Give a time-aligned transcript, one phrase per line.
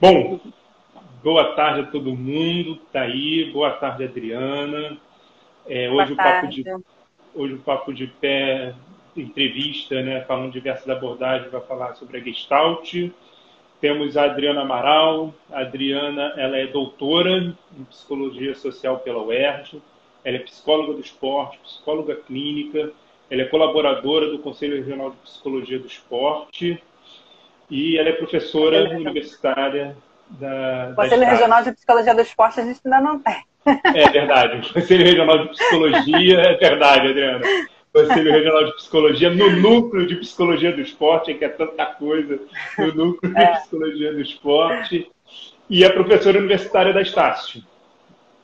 [0.00, 0.38] Bom,
[1.24, 3.50] boa tarde a todo mundo que está aí.
[3.50, 4.96] Boa tarde, Adriana.
[5.66, 6.64] É, hoje, o papo de,
[7.34, 8.76] hoje o Papo de Pé,
[9.16, 13.10] entrevista, né, falando diversas abordagens, vai falar sobre a Gestalt.
[13.80, 15.34] Temos a Adriana Amaral.
[15.50, 19.82] A Adriana ela é doutora em Psicologia Social pela UERJ.
[20.24, 22.92] Ela é psicóloga do esporte, psicóloga clínica.
[23.28, 26.80] Ela é colaboradora do Conselho Regional de Psicologia do Esporte
[27.70, 29.96] e ela é professora universitária
[30.30, 30.92] da.
[30.94, 33.36] Conselho da Regional de Psicologia do Esporte a gente ainda não tem.
[33.94, 34.68] É verdade.
[34.70, 37.44] O Conselho Regional de Psicologia, é verdade, Adriana.
[37.92, 42.38] Conselho Regional de Psicologia, no núcleo de Psicologia do Esporte, que é tanta coisa,
[42.78, 43.52] no núcleo é.
[43.52, 45.10] de Psicologia do Esporte,
[45.68, 47.62] e é professora universitária da Estácio.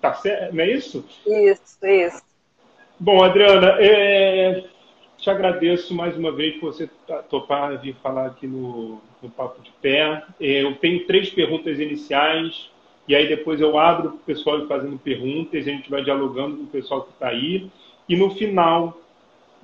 [0.01, 0.55] Tá certo?
[0.55, 1.05] Não é isso?
[1.27, 2.23] Isso, isso.
[2.98, 4.65] Bom, Adriana, é,
[5.24, 6.87] te agradeço mais uma vez por você
[7.30, 10.23] topar vir falar aqui no, no Papo de Pé.
[10.38, 12.69] É, eu tenho três perguntas iniciais,
[13.09, 16.62] e aí depois eu abro para o pessoal fazendo perguntas, a gente vai dialogando com
[16.64, 17.70] o pessoal que está aí.
[18.06, 19.00] E no final,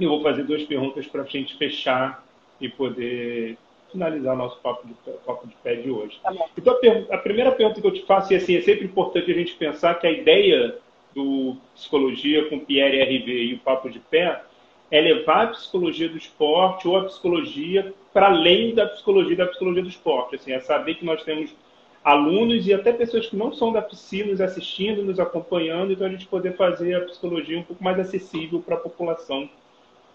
[0.01, 2.25] eu vou fazer duas perguntas para a gente fechar
[2.59, 3.59] e poder
[3.93, 4.95] finalizar nosso papo de,
[5.27, 6.19] papo de pé de hoje.
[6.23, 6.75] Tá então,
[7.11, 9.55] a, a, primeira pergunta que eu te faço, e assim, é sempre importante a gente
[9.57, 10.79] pensar que a ideia
[11.15, 14.43] do Psicologia com Pierre RV e o Papo de Pé
[14.91, 19.83] é levar a psicologia do esporte ou a psicologia para além da psicologia da psicologia
[19.83, 20.35] do esporte.
[20.35, 21.55] Assim, é saber que nós temos
[22.03, 26.11] alunos e até pessoas que não são da piscina nos assistindo, nos acompanhando, então a
[26.11, 29.49] gente poder fazer a psicologia um pouco mais acessível para a população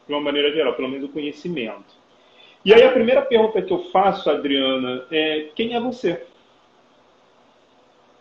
[0.07, 2.05] de uma maneira geral, pelo menos o conhecimento.
[2.63, 6.25] E aí a primeira pergunta que eu faço, Adriana, é quem é você?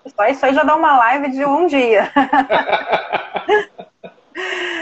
[0.07, 2.13] Só isso aí já dá uma live de um dia.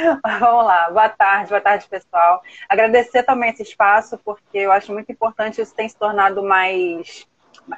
[0.40, 2.42] Vamos lá, boa tarde, boa tarde, pessoal.
[2.68, 7.26] Agradecer também esse espaço, porque eu acho muito importante, isso tem se tornado mais,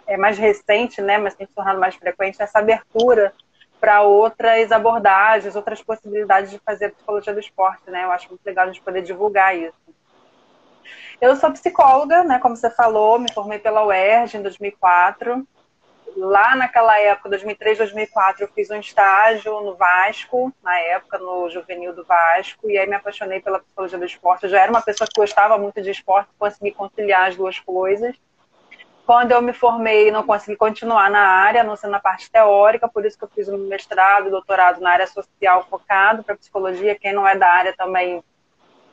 [0.06, 1.18] é mais recente, né?
[1.18, 3.32] Mas tem se tornado mais frequente, essa abertura
[3.80, 8.04] para outras abordagens, outras possibilidades de fazer psicologia do esporte, né?
[8.04, 9.74] Eu acho muito legal a gente poder divulgar isso.
[11.20, 12.38] Eu sou psicóloga, né?
[12.38, 15.46] Como você falou, me formei pela UERJ em 2004
[16.16, 21.94] lá naquela época, 2003, 2004, eu fiz um estágio no Vasco, na época, no juvenil
[21.94, 24.44] do Vasco, e aí me apaixonei pela psicologia do esporte.
[24.44, 28.16] Eu já era uma pessoa que gostava muito de esporte, consegui conciliar as duas coisas.
[29.06, 33.04] Quando eu me formei, não consegui continuar na área, não sendo na parte teórica, por
[33.04, 36.94] isso que eu fiz um mestrado, doutorado na área social focado para psicologia.
[36.94, 38.24] Quem não é da área também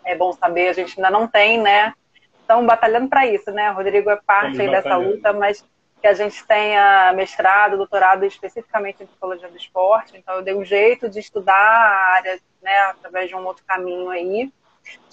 [0.04, 1.94] é bom saber, a gente ainda não tem, né?
[2.42, 3.72] Estamos batalhando para isso, né?
[3.72, 5.66] O Rodrigo é parte dessa luta, mas
[6.02, 10.18] que a gente tenha mestrado, doutorado especificamente em psicologia do esporte.
[10.18, 14.10] Então, eu dei um jeito de estudar a área, né, através de um outro caminho
[14.10, 14.52] aí.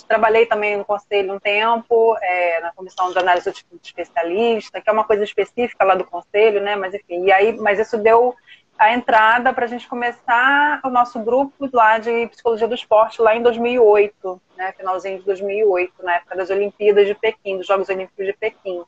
[0.08, 4.92] Trabalhei também no conselho um tempo, é, na comissão de análise de especialista, que é
[4.92, 6.74] uma coisa específica lá do conselho, né?
[6.74, 8.34] Mas enfim, e aí, mas isso deu
[8.78, 13.36] a entrada para a gente começar o nosso grupo lá de psicologia do esporte lá
[13.36, 14.72] em 2008, né?
[14.72, 18.82] Finalzinho de 2008, na época das Olimpíadas de Pequim, dos Jogos Olímpicos de Pequim.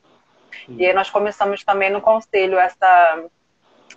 [0.67, 3.23] E aí nós começamos também no conselho essa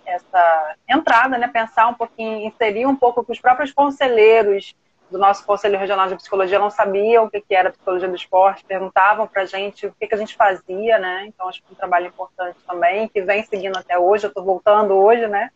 [0.07, 4.75] essa entrada, né, pensar um pouquinho, inserir um pouco que os próprios conselheiros
[5.11, 9.27] do nosso Conselho Regional de Psicologia não sabiam o que, era psicologia do esporte, perguntavam
[9.27, 11.25] para a gente o que, que a gente fazia, né?
[11.27, 14.45] Então acho que é um trabalho importante também, que vem seguindo até hoje, eu estou
[14.45, 15.51] voltando hoje, né?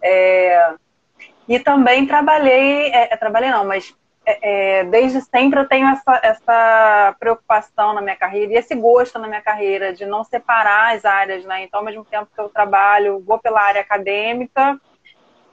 [0.00, 0.74] É...
[1.48, 3.94] E também trabalhei, é, trabalhei não, mas
[4.26, 9.20] é, é, desde sempre eu tenho essa, essa preocupação na minha carreira e esse gosto
[9.20, 11.62] na minha carreira de não separar as áreas, né?
[11.62, 14.80] Então, ao mesmo tempo que eu trabalho, vou pela área acadêmica,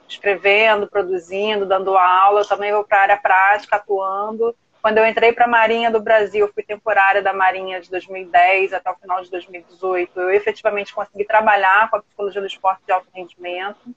[0.08, 4.54] escrevendo, produzindo, dando aula, eu também vou para a área prática, atuando.
[4.82, 8.90] Quando eu entrei para a Marinha do Brasil, fui temporária da Marinha de 2010 até
[8.90, 13.06] o final de 2018, eu efetivamente consegui trabalhar com a psicologia do esporte de alto
[13.14, 13.94] rendimento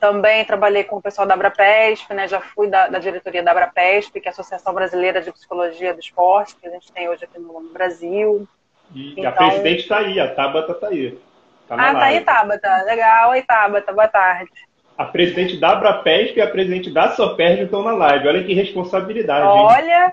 [0.00, 2.28] também trabalhei com o pessoal da Abrapesp, né?
[2.28, 6.00] Já fui da, da, diretoria da Abrapesp, que é a Associação Brasileira de Psicologia do
[6.00, 8.46] Esporte, que a gente tem hoje aqui no, Brasil.
[8.94, 9.30] E então...
[9.30, 11.18] a presidente está aí, a Tabata está aí.
[11.66, 12.82] Tá ah, tá aí, Tabata.
[12.84, 13.30] Legal.
[13.30, 13.92] Oi, Tabata.
[13.92, 14.50] Boa tarde.
[14.96, 18.28] A presidente da Abrapesp e a presidente da Soperg estão na live.
[18.28, 19.44] Olha que responsabilidade.
[19.44, 20.12] Olha,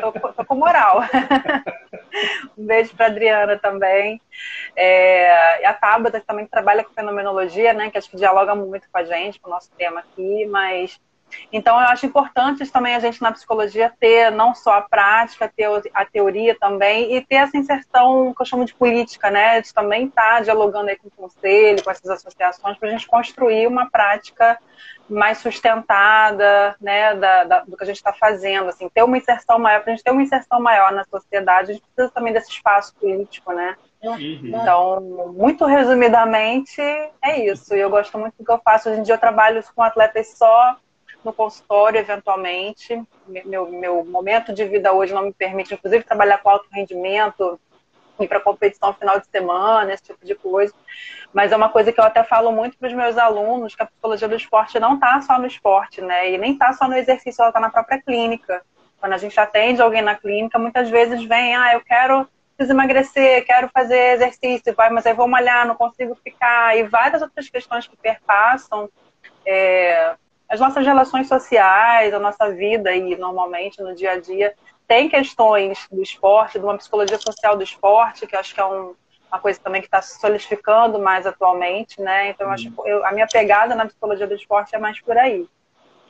[0.00, 1.02] tô, com moral.
[2.56, 4.20] um beijo para Adriana também.
[4.74, 7.90] É, a Tabata também trabalha com fenomenologia, né?
[7.90, 10.98] Que acho que dialoga muito com a gente, com o nosso tema aqui, mas
[11.52, 15.68] então, eu acho importante também a gente na psicologia ter não só a prática, ter
[15.92, 19.60] a teoria também e ter essa inserção que eu chamo de política, né?
[19.60, 23.06] De também estar tá dialogando aí com o conselho, com essas associações, para a gente
[23.06, 24.58] construir uma prática
[25.08, 29.56] mais sustentada, né, da, da, do que a gente está fazendo, assim, ter uma inserção
[29.56, 32.50] maior, para a gente ter uma inserção maior na sociedade, a gente precisa também desse
[32.50, 33.76] espaço político, né?
[34.02, 34.40] Uhum.
[34.44, 35.00] Então,
[35.32, 36.80] muito resumidamente,
[37.22, 37.74] é isso.
[37.74, 38.88] E eu gosto muito do que eu faço.
[38.88, 40.76] Hoje em dia eu trabalho com atletas só
[41.26, 43.02] no consultório, eventualmente.
[43.44, 47.60] Meu, meu momento de vida hoje não me permite, inclusive, trabalhar com alto rendimento,
[48.18, 50.72] ir para competição final de semana, esse tipo de coisa.
[51.34, 53.86] Mas é uma coisa que eu até falo muito para os meus alunos, que a
[53.86, 56.30] psicologia do esporte não está só no esporte, né?
[56.30, 58.62] E nem está só no exercício, ela está na própria clínica.
[58.98, 62.26] Quando a gente atende alguém na clínica, muitas vezes vem, ah, eu quero
[62.58, 67.50] emagrecer, quero fazer exercício, vai, mas aí vou malhar, não consigo ficar, e várias outras
[67.50, 68.88] questões que perpassam
[69.44, 70.14] é,
[70.48, 74.54] as nossas relações sociais, a nossa vida e normalmente no dia a dia
[74.86, 78.94] tem questões do esporte, de uma psicologia social do esporte, que acho que é um,
[79.30, 82.30] uma coisa também que está se solidificando mais atualmente, né?
[82.30, 82.86] Então, acho, uhum.
[82.86, 85.44] eu, a minha pegada na psicologia do esporte é mais por aí.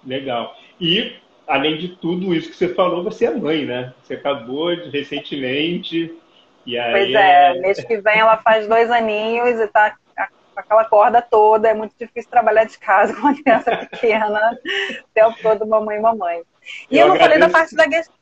[0.04, 0.54] Legal.
[0.78, 1.16] E,
[1.46, 3.94] além de tudo isso que você falou, você é mãe, né?
[4.02, 6.14] Você acabou de, recentemente.
[6.66, 9.96] E aí pois é, mês que vem ela faz dois aninhos e está
[10.56, 11.68] aquela corda toda.
[11.68, 16.42] É muito difícil trabalhar de casa com uma criança pequena, o tempo todo mamãe, mamãe.
[16.90, 18.14] E eu, eu não falei da parte da questão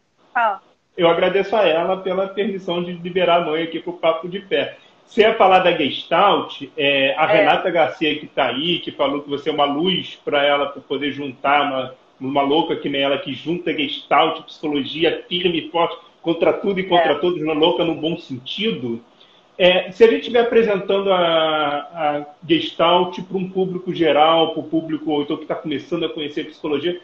[0.96, 4.40] eu agradeço a ela pela permissão de liberar a mãe aqui para o Papo de
[4.40, 4.76] Pé.
[5.06, 7.38] Você ia falar da Gestalt, é, a é.
[7.38, 10.80] Renata Garcia que está aí, que falou que você é uma luz para ela para
[10.80, 15.96] poder juntar uma, uma louca que nem ela, que junta Gestalt, psicologia firme e forte,
[16.22, 17.18] contra tudo e contra é.
[17.18, 19.04] todos, uma louca no bom sentido.
[19.56, 24.68] É, se a gente estiver apresentando a, a Gestalt para um público geral, para o
[24.68, 27.00] público então, que está começando a conhecer psicologia,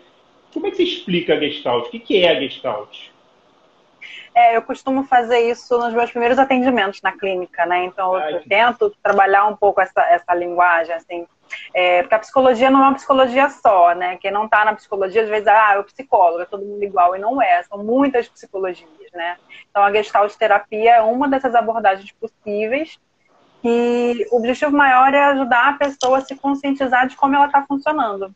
[0.52, 1.86] como é que você explica a Gestalt?
[1.86, 3.10] O que, que é a Gestalt?
[4.34, 7.84] É, eu costumo fazer isso nos meus primeiros atendimentos na clínica, né?
[7.84, 11.26] Então eu, eu tento trabalhar um pouco essa, essa linguagem, assim.
[11.74, 14.16] É, porque a psicologia não é uma psicologia só, né?
[14.16, 17.18] Quem não está na psicologia, às vezes, ah, o psicólogo, é todo mundo igual, e
[17.18, 19.36] não é, são muitas psicologias, né?
[19.70, 22.98] Então a gestalt terapia é uma dessas abordagens possíveis
[23.62, 27.64] e o objetivo maior é ajudar a pessoa a se conscientizar de como ela está
[27.66, 28.34] funcionando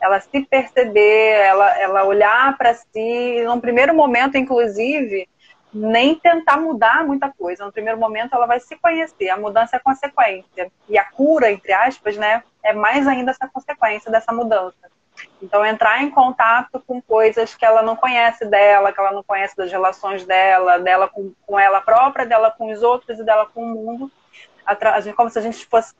[0.00, 5.28] ela se perceber, ela, ela olhar para si, num primeiro momento, inclusive,
[5.72, 7.64] nem tentar mudar muita coisa.
[7.64, 9.28] No primeiro momento, ela vai se conhecer.
[9.28, 10.70] A mudança é consequência.
[10.88, 14.76] E a cura, entre aspas, né, é mais ainda essa consequência dessa mudança.
[15.40, 19.56] Então, entrar em contato com coisas que ela não conhece dela, que ela não conhece
[19.56, 23.62] das relações dela, dela com, com ela própria, dela com os outros e dela com
[23.62, 24.10] o mundo,
[25.16, 25.94] como se a gente fosse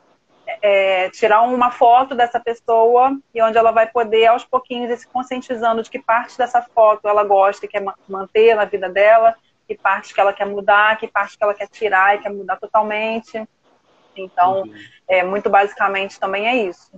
[0.63, 5.09] é, tirar uma foto dessa pessoa e onde ela vai poder, aos pouquinhos, ir se
[5.09, 9.35] conscientizando de que parte dessa foto ela gosta e quer manter na vida dela,
[9.67, 12.57] que parte que ela quer mudar, que parte que ela quer tirar e quer mudar
[12.57, 13.47] totalmente.
[14.21, 14.75] Então, uhum.
[15.09, 16.91] é, muito basicamente também é isso.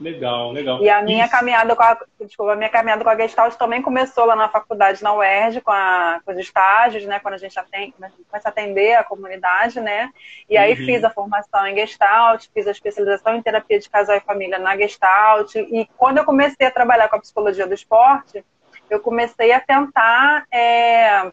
[0.00, 0.82] Legal, legal.
[0.82, 1.30] E a minha Isso.
[1.30, 5.02] caminhada com a, desculpa, a minha caminhada com a Gestalt também começou lá na faculdade,
[5.02, 7.20] na UERJ, com, a, com os estágios, né?
[7.20, 10.10] Quando a gente atende, começa a atender a comunidade, né?
[10.50, 10.84] E aí uhum.
[10.84, 14.76] fiz a formação em Gestalt, fiz a especialização em terapia de casal e família na
[14.76, 15.54] Gestalt.
[15.54, 18.44] E quando eu comecei a trabalhar com a psicologia do esporte,
[18.90, 21.30] eu comecei a tentar é,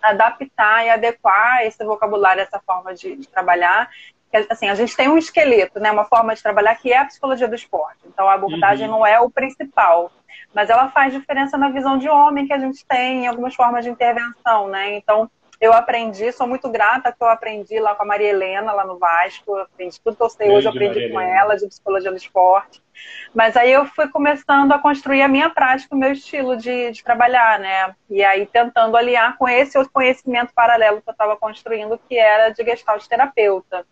[0.00, 3.90] adaptar e adequar esse vocabulário, essa forma de, de trabalhar
[4.50, 7.48] assim, a gente tem um esqueleto, né, uma forma de trabalhar que é a psicologia
[7.48, 7.98] do esporte.
[8.06, 8.98] Então a abordagem uhum.
[8.98, 10.10] não é o principal,
[10.54, 13.84] mas ela faz diferença na visão de homem que a gente tem em algumas formas
[13.84, 14.94] de intervenção, né?
[14.96, 15.30] Então
[15.60, 18.98] eu aprendi, sou muito grata que eu aprendi lá com a Maria Helena, lá no
[18.98, 21.38] Vasco, aprendi tudo que eu sei hoje, eu aprendi Maria com Helena.
[21.38, 22.82] ela, de psicologia do esporte.
[23.34, 27.02] Mas aí eu fui começando a construir a minha prática, o meu estilo de, de
[27.02, 27.94] trabalhar, né?
[28.08, 32.50] E aí tentando aliar com esse outro conhecimento paralelo que eu estava construindo, que era
[32.50, 33.86] de gestalt terapeuta.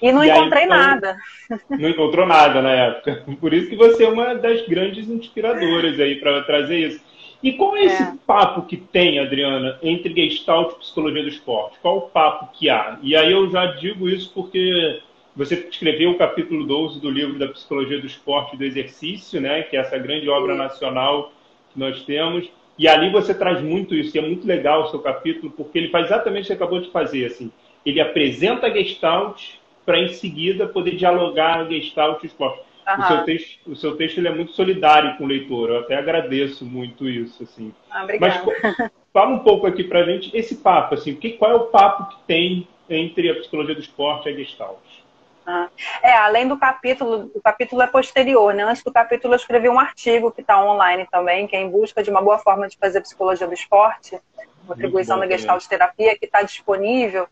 [0.00, 1.16] E não e encontrei aí, então, nada.
[1.70, 3.24] Não encontrou nada na época.
[3.40, 7.00] Por isso que você é uma das grandes inspiradoras aí para trazer isso.
[7.42, 8.12] E qual é esse é.
[8.26, 11.78] papo que tem, Adriana, entre Gestalt e Psicologia do Esporte?
[11.82, 12.98] Qual o papo que há?
[13.02, 15.00] E aí eu já digo isso porque
[15.36, 19.62] você escreveu o capítulo 12 do livro da Psicologia do Esporte e do Exercício, né?
[19.62, 21.32] que é essa grande obra nacional
[21.72, 22.48] que nós temos.
[22.78, 25.90] E ali você traz muito isso, e é muito legal o seu capítulo, porque ele
[25.90, 27.26] faz exatamente o que você acabou de fazer.
[27.26, 27.52] Assim.
[27.84, 32.62] Ele apresenta a Gestalt para em seguida poder dialogar, gestalt esporte.
[32.86, 33.02] Uhum.
[33.02, 35.70] O seu texto, o seu texto ele é muito solidário com o leitor.
[35.70, 37.72] Eu até agradeço muito isso, assim.
[37.90, 38.42] Ah, Mas
[39.12, 42.10] fala um pouco aqui para a gente esse papo, assim, que, qual é o papo
[42.10, 44.78] que tem entre a psicologia do esporte e a gestalt?
[45.46, 45.68] Ah,
[46.02, 48.64] é, além do capítulo, o capítulo é posterior, né?
[48.64, 52.02] Antes do capítulo eu escrevi um artigo que está online também, que é em busca
[52.02, 54.18] de uma boa forma de fazer psicologia do esporte,
[54.66, 57.28] contribuição da Gestalt terapia, que está disponível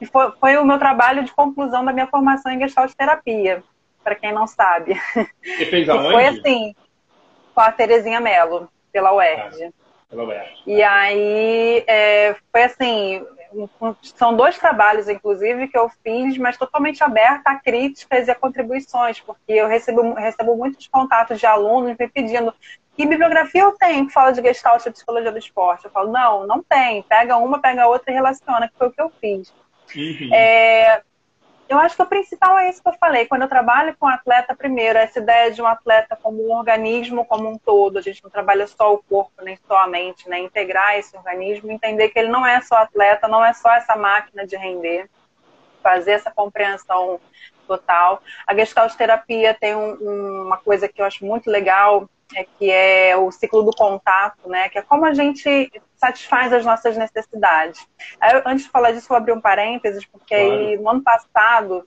[0.00, 3.62] e foi, foi, o meu trabalho de conclusão da minha formação em Gestalt terapia,
[4.02, 5.00] para quem não sabe.
[5.42, 6.12] Você fez aonde?
[6.12, 6.74] Foi assim,
[7.54, 9.66] com a Terezinha Mello, pela UERJ.
[9.66, 9.70] Ah,
[10.08, 10.62] pela UERJ.
[10.66, 13.26] E aí, é, foi assim,
[14.02, 19.20] são dois trabalhos, inclusive, que eu fiz, mas totalmente aberta a críticas e a contribuições,
[19.20, 22.54] porque eu recebo, recebo muitos contatos de alunos me pedindo
[22.96, 25.86] que bibliografia eu tenho que fala de Gestalt e Psicologia do Esporte.
[25.86, 27.02] Eu falo, não, não tem.
[27.04, 29.52] Pega uma, pega outra e relaciona, que foi o que eu fiz.
[29.94, 30.34] Uhum.
[30.34, 31.02] É,
[31.68, 33.26] eu acho que o principal é isso que eu falei.
[33.26, 37.48] Quando eu trabalho com atleta, primeiro, essa ideia de um atleta como um organismo como
[37.48, 37.98] um todo.
[37.98, 40.40] A gente não trabalha só o corpo, nem só a mente, né?
[40.40, 44.44] Integrar esse organismo, entender que ele não é só atleta, não é só essa máquina
[44.44, 45.08] de render.
[45.80, 47.20] Fazer essa compreensão
[47.68, 48.20] total.
[48.46, 52.10] A Gestalt terapia tem um, uma coisa que eu acho muito legal,
[52.58, 54.68] que é o ciclo do contato, né?
[54.68, 57.86] Que é como a gente satisfaz as nossas necessidades.
[58.20, 60.52] Aí, antes de falar disso, vou abrir um parênteses, porque claro.
[60.52, 61.86] aí, no ano passado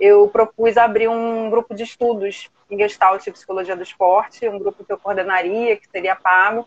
[0.00, 4.84] eu propus abrir um grupo de estudos em Gestalt e Psicologia do Esporte, um grupo
[4.84, 6.66] que eu coordenaria, que seria pago.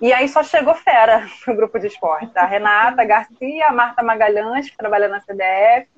[0.00, 2.30] E aí só chegou fera no grupo de esporte.
[2.36, 5.88] A Renata Garcia, a Marta Magalhães, que trabalha na CDF,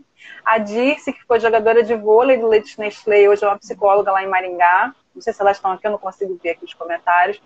[0.45, 4.23] a Dirce, que foi jogadora de vôlei do Leite Nestlé, hoje é uma psicóloga lá
[4.23, 4.95] em Maringá.
[5.17, 7.41] Não sei se elas estão aqui, eu não consigo ver aqui os comentários.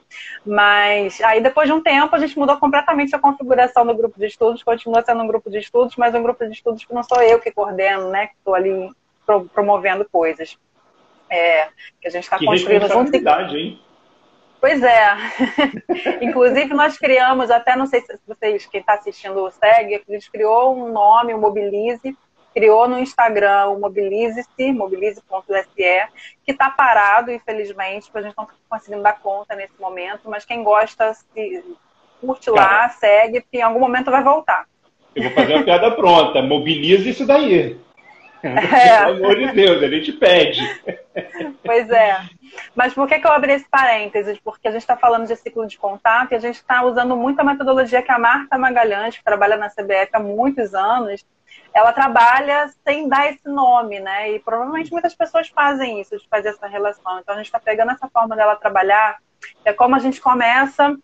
[0.44, 4.26] Mas aí, depois de um tempo, a gente mudou completamente a configuração do grupo de
[4.26, 4.64] estudos.
[4.64, 7.38] Continua sendo um grupo de estudos, mas um grupo de estudos que não sou eu
[7.38, 8.26] que coordeno, né?
[8.26, 8.90] Que estou ali
[9.54, 10.58] promovendo coisas.
[11.30, 11.68] É,
[12.00, 13.14] que a gente está construindo junto.
[13.14, 13.80] Hein?
[14.60, 15.16] Pois é.
[16.20, 20.30] Inclusive, nós criamos, até não sei se vocês, quem está assistindo o SEG, a gente
[20.30, 22.16] criou um nome, o Mobilize,
[22.54, 26.08] criou no Instagram o Mobilize-se, mobilize.se,
[26.44, 30.44] que está parado, infelizmente, porque a gente não está conseguindo dar conta nesse momento, mas
[30.44, 31.64] quem gosta, se
[32.20, 34.66] curte lá, segue, que em algum momento vai voltar.
[35.14, 37.78] Eu vou fazer uma piada pronta, mobilize isso daí.
[38.42, 39.04] É.
[39.04, 40.60] Pelo amor de Deus, a gente pede.
[41.62, 42.22] Pois é.
[42.74, 44.38] Mas por que, que eu abri esse parênteses?
[44.42, 47.38] Porque a gente está falando de ciclo de contato e a gente está usando muito
[47.38, 51.22] a metodologia que a Marta Magalhães, que trabalha na CBF há muitos anos,
[51.72, 54.32] ela trabalha sem dar esse nome, né?
[54.32, 57.18] E provavelmente muitas pessoas fazem isso, de fazer essa relação.
[57.20, 59.18] Então a gente está pegando essa forma dela trabalhar,
[59.64, 60.96] é como a gente começa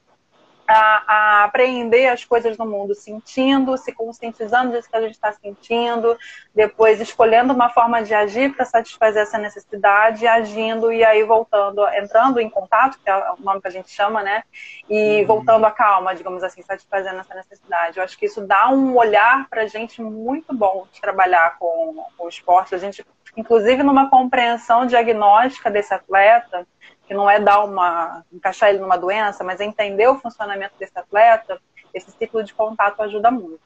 [0.66, 5.32] a, a apreender as coisas no mundo, sentindo, se conscientizando disso que a gente está
[5.32, 6.16] sentindo,
[6.54, 12.40] depois escolhendo uma forma de agir para satisfazer essa necessidade, agindo e aí voltando, entrando
[12.40, 14.42] em contato, que é o nome que a gente chama, né?
[14.88, 15.26] E uhum.
[15.26, 17.98] voltando à calma, digamos assim, satisfazendo essa necessidade.
[17.98, 22.04] Eu acho que isso dá um olhar para a gente muito bom de trabalhar com,
[22.16, 22.74] com o esporte.
[22.74, 23.04] A gente,
[23.36, 26.66] inclusive, numa compreensão diagnóstica desse atleta,
[27.06, 30.98] que não é dar uma encaixar ele numa doença, mas é entender o funcionamento desse
[30.98, 31.60] atleta,
[31.94, 33.60] esse ciclo de contato ajuda muito.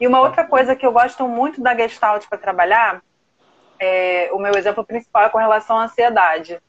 [0.00, 3.02] E uma outra coisa que eu gosto muito da Gestalt para trabalhar,
[3.78, 6.60] é, o meu exemplo principal é com relação à ansiedade,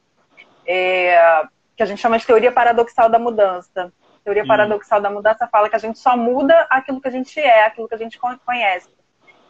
[0.66, 1.42] é,
[1.76, 3.92] que a gente chama de teoria paradoxal da mudança.
[4.20, 4.46] A teoria hum.
[4.46, 7.88] paradoxal da mudança fala que a gente só muda aquilo que a gente é, aquilo
[7.88, 8.88] que a gente conhece.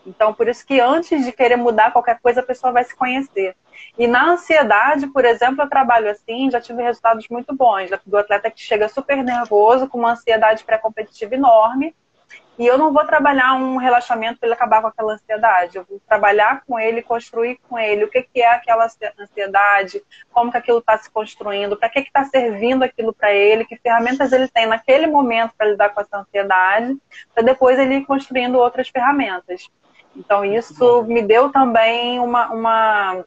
[0.06, 3.56] Então, por isso que antes de querer mudar qualquer coisa, a pessoa vai se conhecer.
[3.98, 7.90] E na ansiedade, por exemplo, eu trabalho assim, já tive resultados muito bons.
[8.06, 11.94] Do atleta que chega super nervoso, com uma ansiedade pré-competitiva enorme,
[12.58, 15.76] e eu não vou trabalhar um relaxamento para ele acabar com aquela ansiedade.
[15.76, 18.86] Eu vou trabalhar com ele, construir com ele o que, que é aquela
[19.18, 23.76] ansiedade, como que aquilo está se construindo, para que está servindo aquilo para ele, que
[23.76, 26.96] ferramentas ele tem naquele momento para lidar com essa ansiedade,
[27.34, 29.68] para depois ele ir construindo outras ferramentas.
[30.16, 33.24] Então, isso me deu também uma, uma,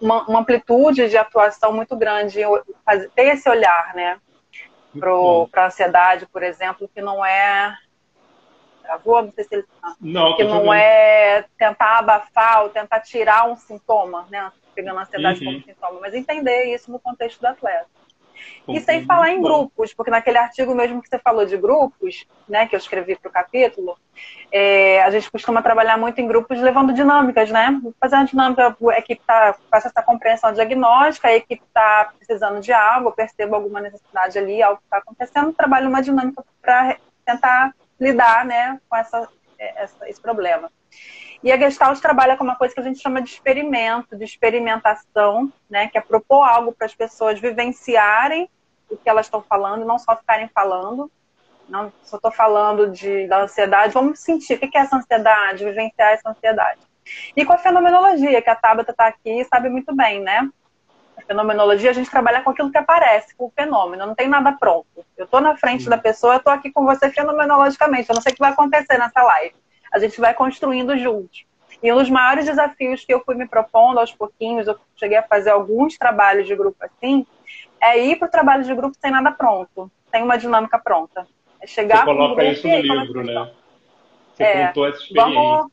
[0.00, 2.40] uma, uma amplitude de atuação muito grande,
[3.14, 4.18] ter esse olhar, né?
[4.98, 7.76] Para a ansiedade, por exemplo, que não é.
[8.82, 9.22] Travou?
[9.22, 9.64] Não sei se ele.
[10.00, 14.52] Não, que não é tentar abafar ou tentar tirar um sintoma, né?
[14.74, 15.52] Pegando a ansiedade uhum.
[15.52, 17.86] como sintoma, mas entender isso no contexto do atleta.
[18.68, 22.66] E sem falar em grupos, porque naquele artigo mesmo que você falou de grupos, né,
[22.66, 23.98] que eu escrevi para o capítulo,
[24.50, 27.80] é, a gente costuma trabalhar muito em grupos levando dinâmicas, né?
[28.00, 32.72] Fazer uma dinâmica, a equipe está faz essa compreensão diagnóstica, a equipe está precisando de
[32.72, 37.74] algo, eu percebo alguma necessidade ali, algo que está acontecendo, trabalho uma dinâmica para tentar
[37.98, 39.28] lidar né, com essa,
[39.76, 40.70] essa, esse problema.
[41.42, 45.52] E a Gestalt trabalha com uma coisa que a gente chama de experimento, de experimentação,
[45.68, 45.88] né?
[45.88, 48.48] Que é propor algo para as pessoas vivenciarem
[48.88, 51.10] o que elas estão falando, não só ficarem falando.
[51.68, 56.12] Não só estou falando de, da ansiedade, vamos sentir o que é essa ansiedade, vivenciar
[56.12, 56.80] essa ansiedade.
[57.36, 60.48] E com a fenomenologia, que a Tabata está aqui e sabe muito bem, né?
[61.16, 64.52] A fenomenologia, a gente trabalha com aquilo que aparece, com o fenômeno, não tem nada
[64.52, 64.86] pronto.
[65.16, 68.32] Eu estou na frente da pessoa, eu estou aqui com você fenomenologicamente, eu não sei
[68.32, 69.54] o que vai acontecer nessa live
[69.92, 71.44] a gente vai construindo juntos.
[71.82, 75.22] E um dos maiores desafios que eu fui me propondo aos pouquinhos, eu cheguei a
[75.22, 77.26] fazer alguns trabalhos de grupo assim,
[77.80, 81.26] é ir para o trabalho de grupo sem nada pronto, sem uma dinâmica pronta.
[81.60, 83.52] É chegar Você coloca isso no livro, né?
[84.32, 85.34] Você é, contou essa experiência.
[85.34, 85.72] Vamos...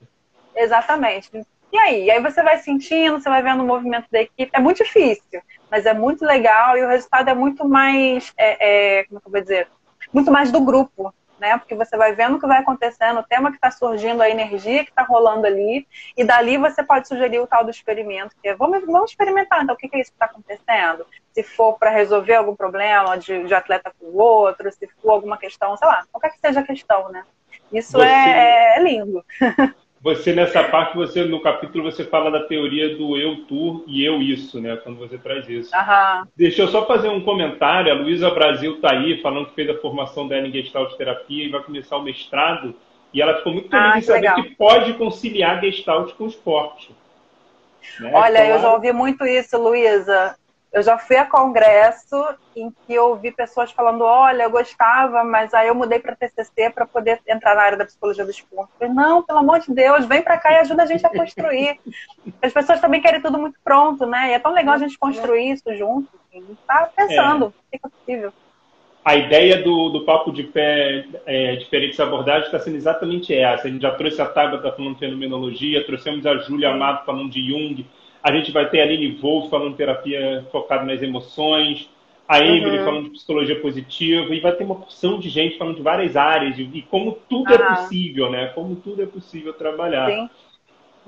[0.55, 1.45] Exatamente.
[1.71, 2.09] E aí?
[2.09, 4.49] Aí você vai sentindo, você vai vendo o movimento da equipe.
[4.51, 9.03] É muito difícil, mas é muito legal e o resultado é muito mais, é, é,
[9.05, 9.67] como é eu vou dizer,
[10.11, 11.57] muito mais do grupo, né?
[11.57, 14.83] Porque você vai vendo o que vai acontecendo, o tema que está surgindo, a energia
[14.83, 18.55] que está rolando ali, e dali você pode sugerir o tal do experimento, que é
[18.55, 21.05] vamos, vamos experimentar, então o que, que é isso que está acontecendo?
[21.33, 25.37] Se for para resolver algum problema de, de atleta com o outro, se for alguma
[25.37, 27.23] questão, sei lá, qualquer que seja a questão, né?
[27.71, 28.05] Isso você...
[28.05, 29.23] é, é lindo.
[30.01, 34.21] Você nessa parte, você no capítulo você fala da teoria do eu tu e eu
[34.21, 34.77] isso, né?
[34.77, 35.75] Quando você traz isso.
[35.75, 36.25] Aham.
[36.37, 37.91] Deixa eu só fazer um comentário.
[37.91, 41.49] A Luísa Brasil está aí falando que fez a formação dela em Gestalt Terapia e
[41.49, 42.73] vai começar o mestrado.
[43.13, 44.35] E ela ficou muito feliz ah, em saber legal.
[44.43, 46.95] que pode conciliar Gestalt com esporte.
[47.99, 48.11] Né?
[48.13, 50.35] Olha, então, eu já ouvi muito isso, Luísa.
[50.71, 52.15] Eu já fui a congresso
[52.55, 56.69] em que eu ouvi pessoas falando: olha, eu gostava, mas aí eu mudei para TCC
[56.69, 58.71] para poder entrar na área da psicologia do esporte.
[58.79, 61.09] Eu falei, não, pelo amor de Deus, vem para cá e ajuda a gente a
[61.09, 61.79] construir.
[62.41, 64.29] As pessoas também querem tudo muito pronto, né?
[64.29, 66.07] E é tão legal a gente construir isso junto.
[66.27, 66.57] Assim.
[66.67, 67.77] Tá pensando, é.
[67.77, 68.33] é possível.
[69.03, 73.67] A ideia do, do papo de pé, é, diferentes abordagens, está sendo exatamente essa.
[73.67, 77.87] A gente já trouxe a Tabata falando fenomenologia, trouxemos a Júlia Amado falando de Jung
[78.23, 81.89] a gente vai ter a Aline Wolf falando terapia focada nas emoções,
[82.27, 82.85] a Emily uhum.
[82.85, 86.57] falando de psicologia positiva, e vai ter uma porção de gente falando de várias áreas,
[86.59, 88.47] e como tudo é possível, né?
[88.53, 90.09] Como tudo é possível trabalhar.
[90.09, 90.29] Sim.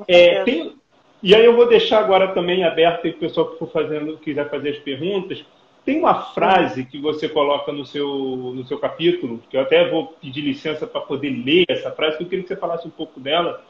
[0.07, 0.73] É, tem,
[1.21, 4.49] e aí eu vou deixar agora também aberto para o pessoal que for fazendo, quiser
[4.49, 5.45] fazer as perguntas.
[5.85, 10.07] Tem uma frase que você coloca no seu, no seu capítulo, que eu até vou
[10.19, 13.19] pedir licença para poder ler essa frase, que eu queria que você falasse um pouco
[13.19, 13.63] dela.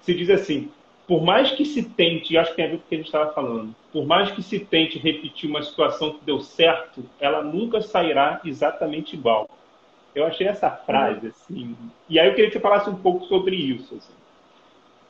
[0.00, 0.70] Você diz assim:
[1.10, 3.06] por mais que se tente, acho que tem a ver com o que a gente
[3.08, 7.82] estava falando, por mais que se tente repetir uma situação que deu certo, ela nunca
[7.82, 9.50] sairá exatamente igual.
[10.14, 11.32] Eu achei essa frase, uhum.
[11.32, 11.76] assim.
[12.08, 13.96] E aí eu queria que você falasse um pouco sobre isso.
[13.96, 14.12] Assim.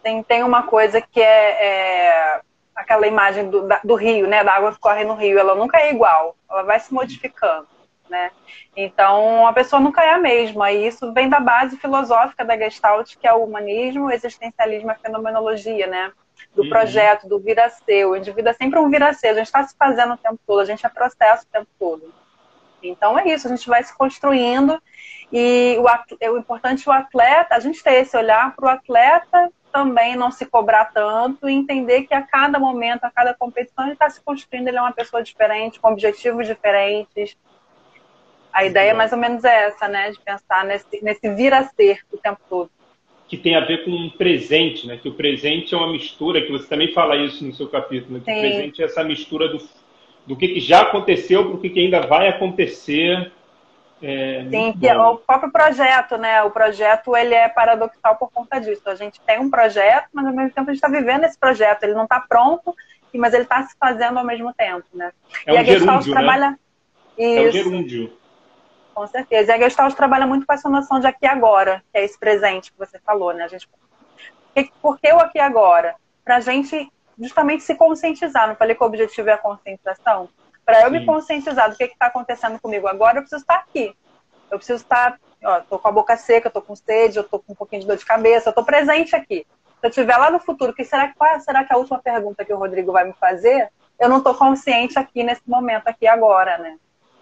[0.03, 2.41] Tem, tem uma coisa que é, é
[2.75, 4.43] aquela imagem do, da, do rio, né?
[4.43, 5.39] Da água que corre no rio.
[5.39, 7.69] Ela nunca é igual, ela vai se modificando
[8.11, 8.31] né?
[8.77, 13.17] Então, a pessoa nunca é a mesma, e isso vem da base filosófica da Gestalt,
[13.17, 16.13] que é o humanismo, o existencialismo e fenomenologia, né?
[16.55, 16.69] Do uhum.
[16.69, 18.07] projeto, do vir a ser.
[18.07, 20.39] O indivíduo é sempre um vir a ser, a gente está se fazendo o tempo
[20.47, 22.13] todo, a gente é processo o tempo todo.
[22.83, 24.83] Então, é isso, a gente vai se construindo,
[25.33, 25.87] e o,
[26.21, 30.17] é o importante é o atleta, a gente ter esse olhar para o atleta também
[30.17, 34.11] não se cobrar tanto e entender que a cada momento, a cada competição, ele está
[34.11, 37.37] se construindo, ele é uma pessoa diferente, com objetivos diferentes,
[38.53, 40.11] a ideia é mais ou menos é essa, né?
[40.11, 42.71] De pensar nesse, nesse vir a ser o tempo todo.
[43.29, 44.97] Que tem a ver com um presente, né?
[44.97, 48.23] Que o presente é uma mistura, que você também fala isso no seu capítulo, né?
[48.25, 48.39] que Sim.
[48.39, 49.59] o presente é essa mistura do,
[50.27, 53.31] do que, que já aconteceu para o que, que ainda vai acontecer.
[54.03, 56.43] É, Sim, que é o próprio projeto, né?
[56.43, 58.83] O projeto ele é paradoxal por conta disso.
[58.87, 61.85] A gente tem um projeto, mas ao mesmo tempo a gente está vivendo esse projeto.
[61.85, 62.75] Ele não está pronto,
[63.15, 65.13] mas ele está se fazendo ao mesmo tempo, né?
[65.47, 66.21] É e um a Gestalt gerúndio, né?
[66.21, 66.51] trabalha.
[66.51, 66.59] Né?
[67.19, 67.39] Isso.
[67.39, 68.20] É um gerúndio.
[69.01, 69.53] Com certeza.
[69.53, 72.19] E a Gestalt trabalha muito com essa noção de aqui e agora, que é esse
[72.19, 73.45] presente que você falou, né?
[73.45, 73.67] A gente...
[74.83, 75.95] Por que o aqui e agora?
[76.23, 78.47] Para a gente justamente se conscientizar.
[78.47, 80.29] Não falei que o objetivo é a conscientização?
[80.67, 83.97] Para eu me conscientizar do que está acontecendo comigo agora, eu preciso estar aqui.
[84.51, 87.55] Eu preciso estar, ó, tô com a boca seca, estou com sede, eu estou com
[87.55, 89.47] um pouquinho de dor de cabeça, eu estou presente aqui.
[89.81, 92.45] Se eu estiver lá no futuro, que será, qual será que é a última pergunta
[92.45, 93.71] que o Rodrigo vai me fazer?
[93.99, 96.77] Eu não estou consciente aqui nesse momento, aqui agora, né?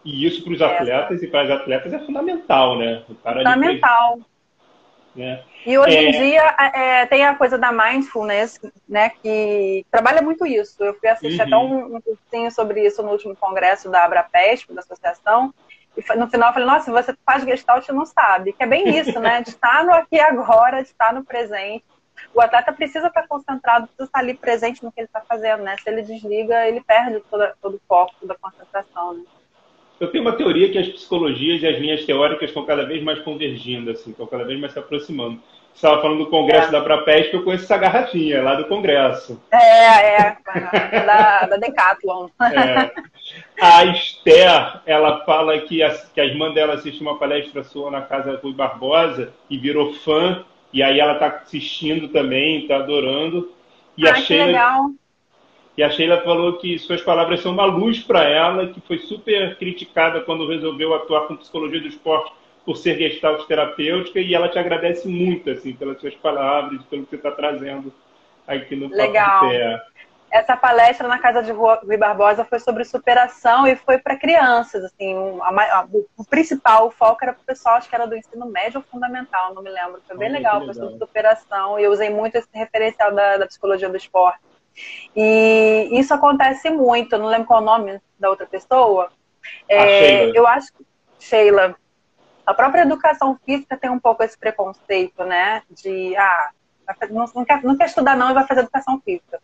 [0.04, 3.02] E isso para os atletas e para as atletas é fundamental, né?
[3.22, 4.18] fundamental.
[5.14, 5.42] Né?
[5.66, 6.02] E hoje é...
[6.04, 9.11] em dia é, tem a coisa da mindfulness, né?
[9.11, 10.82] Que trabalha muito isso.
[10.82, 11.46] Eu fui assistir uhum.
[11.46, 15.52] até um, um cursinho sobre isso no último congresso da Abrapesp, da associação.
[15.96, 18.52] E no final eu falei, nossa, você faz gestalt e não sabe.
[18.52, 19.42] Que é bem isso, né?
[19.42, 21.84] De estar no aqui e agora, de estar no presente.
[22.32, 25.76] O atleta precisa estar concentrado, precisa estar ali presente no que ele está fazendo, né?
[25.82, 29.24] Se ele desliga, ele perde toda, todo o foco, toda a concentração, né?
[30.00, 33.18] Eu tenho uma teoria que as psicologias e as linhas teóricas estão cada vez mais
[33.20, 35.40] convergindo, assim, estão cada vez mais se aproximando.
[35.74, 36.70] Você estava falando do congresso é.
[36.72, 39.40] da Prapesp, eu conheço essa garrafinha lá do congresso.
[39.52, 40.37] É, é,
[41.06, 42.28] da, da Decathlon.
[42.40, 42.90] É.
[43.61, 48.02] A Esther, ela fala que a, que a irmã dela assistiu uma palestra sua na
[48.02, 53.52] casa do Rui Barbosa e virou fã, e aí ela está assistindo também, está adorando.
[53.96, 54.90] E ah, a Sheila, que legal.
[55.78, 59.56] E a Sheila falou que suas palavras são uma luz para ela, que foi super
[59.58, 62.32] criticada quando resolveu atuar com psicologia do esporte
[62.64, 67.10] por ser gestalt terapêutica, e ela te agradece muito assim pelas suas palavras, pelo que
[67.10, 67.94] você está trazendo
[68.44, 69.42] aqui no Legal.
[69.42, 69.80] Papo Pé.
[70.32, 75.14] essa palestra na casa de Rui Barbosa foi sobre superação e foi para crianças, assim,
[75.42, 75.86] a, a,
[76.16, 78.84] o principal, o foco era para o pessoal, acho que era do ensino médio ou
[78.90, 82.34] fundamental, não me lembro, foi bem legal, legal, foi sobre superação e eu usei muito
[82.34, 84.40] esse referencial da, da psicologia do esporte.
[85.16, 89.10] E isso acontece muito, eu não lembro qual é o nome da outra pessoa,
[89.68, 90.86] é, eu acho que
[91.18, 91.74] Sheila,
[92.46, 96.50] a própria educação física tem um pouco esse preconceito, né, de, ah,
[97.10, 99.40] não, não, quer, não quer estudar não e vai fazer educação física.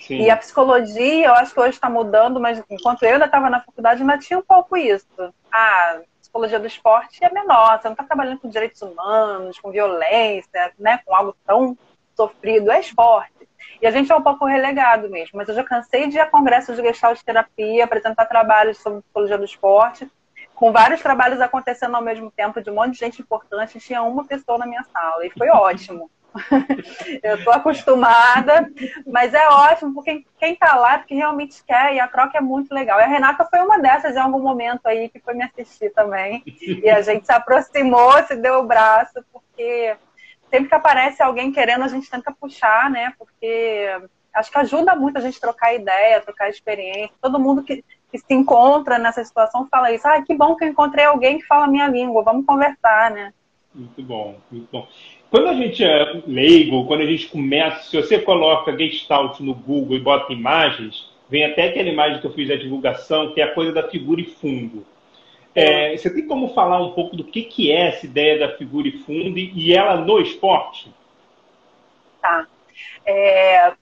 [0.00, 0.22] Sim.
[0.22, 3.60] E a psicologia, eu acho que hoje está mudando, mas enquanto eu ainda estava na
[3.60, 5.06] faculdade, ainda tinha um pouco isso.
[5.52, 9.70] Ah, a psicologia do esporte é menor, você não está trabalhando com direitos humanos, com
[9.70, 11.78] violência, né, com algo tão
[12.20, 13.48] sofrido, é esporte.
[13.80, 16.26] E a gente é um pouco relegado mesmo, mas eu já cansei de ir a
[16.26, 20.10] congressos de gestalt terapia, apresentar trabalhos sobre psicologia do esporte,
[20.54, 24.24] com vários trabalhos acontecendo ao mesmo tempo, de um monte de gente importante, tinha uma
[24.26, 26.10] pessoa na minha sala, e foi ótimo.
[27.24, 28.70] eu estou acostumada,
[29.06, 32.40] mas é ótimo, porque quem está lá é porque realmente quer e a troca é
[32.40, 33.00] muito legal.
[33.00, 36.44] E a Renata foi uma dessas em algum momento aí que foi me assistir também.
[36.46, 39.96] E a gente se aproximou, se deu o braço, porque
[40.50, 43.14] sempre que aparece alguém querendo, a gente tenta puxar, né?
[43.18, 43.88] Porque
[44.34, 47.14] acho que ajuda muito a gente trocar ideia, trocar experiência.
[47.20, 50.06] Todo mundo que, que se encontra nessa situação fala isso.
[50.06, 53.32] Ah, que bom que eu encontrei alguém que fala a minha língua, vamos conversar, né?
[53.74, 54.88] Muito bom, muito bom.
[55.30, 59.96] Quando a gente é leigo, quando a gente começa, se você coloca Gestalt no Google
[59.96, 63.54] e bota imagens, vem até aquela imagem que eu fiz da divulgação, que é a
[63.54, 64.84] coisa da figura e fundo.
[65.54, 68.88] É, você tem como falar um pouco do que, que é essa ideia da figura
[68.88, 70.94] e fundo e ela no esporte?
[72.20, 72.46] Tá.
[73.04, 73.72] É,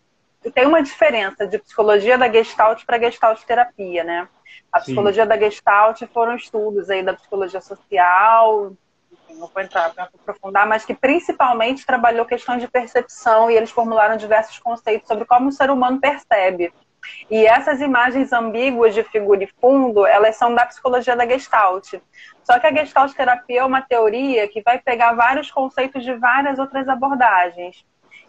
[0.54, 4.28] tem uma diferença de psicologia da Gestalt para Gestalt terapia, né?
[4.72, 5.28] A psicologia Sim.
[5.28, 8.72] da Gestalt foram estudos aí da psicologia social,
[9.31, 14.16] não vou entrar para aprofundar, mas que principalmente trabalhou questões de percepção e eles formularam
[14.16, 16.72] diversos conceitos sobre como o ser humano percebe.
[17.30, 21.94] E essas imagens ambíguas de figura e fundo, elas são da psicologia da Gestalt.
[22.42, 26.58] Só que a Gestalt terapia é uma teoria que vai pegar vários conceitos de várias
[26.58, 27.84] outras abordagens.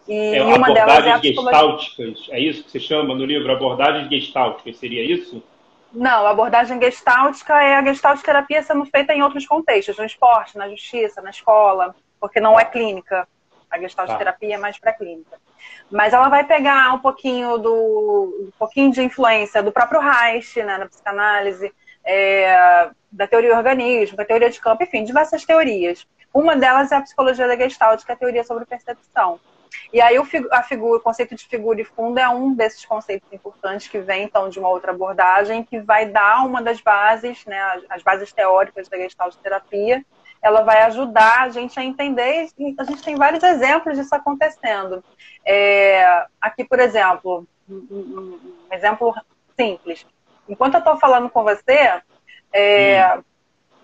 [0.06, 2.14] E é, uma delas é a psicologia...
[2.30, 5.42] é isso que você chama no livro, abordagens gestálticas, seria isso?
[5.92, 10.56] Não, a abordagem gestáltica é a gestalt terapia sendo feita em outros contextos, no esporte,
[10.56, 13.26] na justiça, na escola, porque não é clínica.
[13.70, 14.16] A gestalt tá.
[14.16, 15.38] terapia é mais para clínica.
[15.90, 20.78] Mas ela vai pegar um pouquinho do um pouquinho de influência do próprio Reich, né,
[20.78, 21.72] na psicanálise,
[22.04, 26.06] é, da teoria do organismo, da teoria de campo, enfim, diversas teorias.
[26.32, 29.40] Uma delas é a psicologia da Gestalt, que é a teoria sobre percepção.
[29.92, 33.32] E aí o, a figura, o conceito de figura e fundo é um desses conceitos
[33.32, 37.60] importantes que vem então de uma outra abordagem que vai dar uma das bases, né,
[37.88, 40.04] as bases teóricas da Gestalt terapia.
[40.42, 45.04] Ela vai ajudar a gente a entender e a gente tem vários exemplos disso acontecendo.
[45.44, 48.38] É, aqui, por exemplo, um,
[48.72, 49.14] exemplo
[49.58, 50.06] simples.
[50.48, 52.00] Enquanto eu estou falando com você,
[52.52, 53.22] é, hum.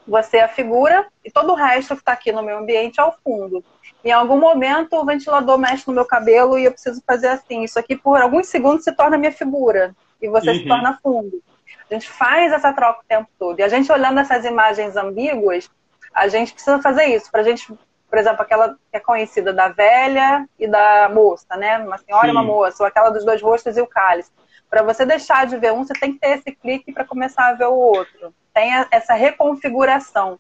[0.07, 3.05] você é a figura e todo o resto que está aqui no meu ambiente é
[3.05, 3.63] o fundo.
[4.05, 7.65] Em algum momento o ventilador mexe no meu cabelo e eu preciso fazer assim.
[7.65, 10.57] Isso aqui por alguns segundos se torna minha figura e você uhum.
[10.57, 11.43] se torna fundo.
[11.91, 13.59] A gente faz essa troca o tempo todo.
[13.61, 15.71] E a gente olhando essas imagens ambíguas,
[16.15, 17.31] a gente precisa fazer isso.
[17.31, 17.73] Para a gente,
[18.09, 21.79] por exemplo, aquela que é conhecida da velha e da moça, né?
[21.79, 22.29] Uma senhora Sim.
[22.29, 24.31] e uma moça, ou aquela dos dois rostos e o cálice.
[24.69, 27.55] Para você deixar de ver um, você tem que ter esse clique para começar a
[27.55, 28.35] ver o outro.
[28.53, 30.39] Tem essa reconfiguração.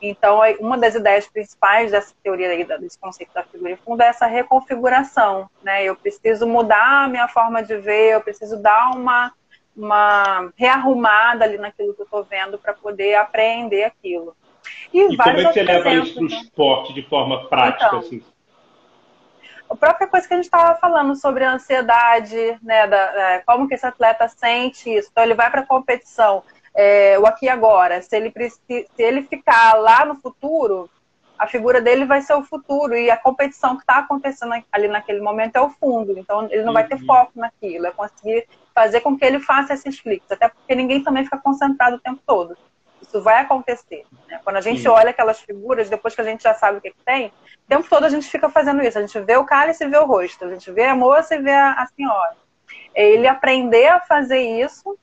[0.00, 4.06] Então, uma das ideias principais dessa teoria aí, desse conceito da figura de fundo é
[4.06, 5.84] essa reconfiguração, né?
[5.84, 9.32] Eu preciso mudar a minha forma de ver, eu preciso dar uma,
[9.76, 14.36] uma rearrumada ali naquilo que eu estou vendo para poder aprender aquilo.
[14.92, 16.36] E, e como é que você leva isso para o né?
[16.36, 17.86] esporte de forma prática?
[17.86, 18.22] Então, assim?
[19.70, 23.68] A própria coisa que a gente estava falando sobre a ansiedade, né, da, é, como
[23.68, 25.08] que esse atleta sente isso.
[25.12, 26.42] Então, ele vai para a competição
[26.74, 28.00] é, o aqui e agora.
[28.00, 28.32] Se ele,
[28.66, 30.88] se ele ficar lá no futuro,
[31.38, 35.20] a figura dele vai ser o futuro e a competição que está acontecendo ali naquele
[35.20, 36.18] momento é o fundo.
[36.18, 36.74] Então ele não uhum.
[36.74, 37.06] vai ter uhum.
[37.06, 41.24] foco naquilo, é conseguir fazer com que ele faça esses cliques, até porque ninguém também
[41.24, 42.56] fica concentrado o tempo todo.
[43.08, 44.04] Isso vai acontecer.
[44.28, 44.38] Né?
[44.44, 44.88] Quando a gente Sim.
[44.88, 47.88] olha aquelas figuras, depois que a gente já sabe o que, que, tem, o tempo
[47.88, 48.98] todo a gente fica fazendo isso.
[48.98, 51.42] A gente vê o cálice e vê o rosto, a gente vê a moça e
[51.42, 52.36] vê a, a senhora.
[52.94, 54.98] Ele aprender a fazer isso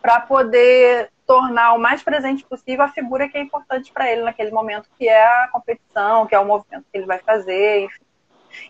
[0.00, 4.50] para poder tornar o mais presente possível a figura que é importante para ele naquele
[4.50, 8.03] momento, que é a competição, que é o movimento que ele vai fazer, enfim.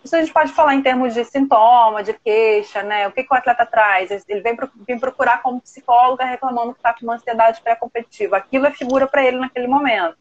[0.03, 3.07] Isso a gente pode falar em termos de sintoma, de queixa, né?
[3.09, 4.11] O que, que o atleta traz?
[4.29, 8.37] Ele vem, vem procurar como psicóloga reclamando que está com uma ansiedade pré-competitiva.
[8.37, 10.16] Aquilo é figura para ele naquele momento.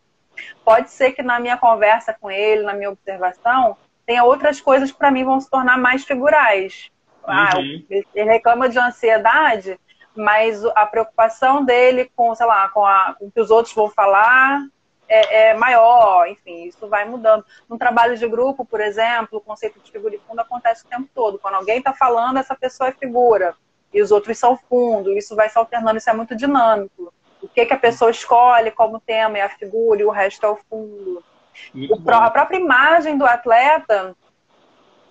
[0.63, 4.97] Pode ser que na minha conversa com ele, na minha observação, tenha outras coisas que
[4.97, 6.89] para mim vão se tornar mais figurais.
[7.25, 7.85] Ah, uhum.
[7.89, 9.79] ele reclama de ansiedade,
[10.15, 13.89] mas a preocupação dele com, sei lá, com, a, com o que os outros vão
[13.89, 14.61] falar
[15.13, 17.45] é, é, maior, enfim, isso vai mudando.
[17.69, 21.07] No trabalho de grupo, por exemplo, o conceito de figura e fundo acontece o tempo
[21.13, 21.39] todo.
[21.39, 23.55] Quando alguém está falando, essa pessoa é figura,
[23.93, 27.13] e os outros são fundo, isso vai se alternando, isso é muito dinâmico.
[27.41, 30.49] O que, que a pessoa escolhe como tema é a figura e o resto é
[30.49, 31.23] o fundo.
[31.75, 34.15] O, a própria imagem do atleta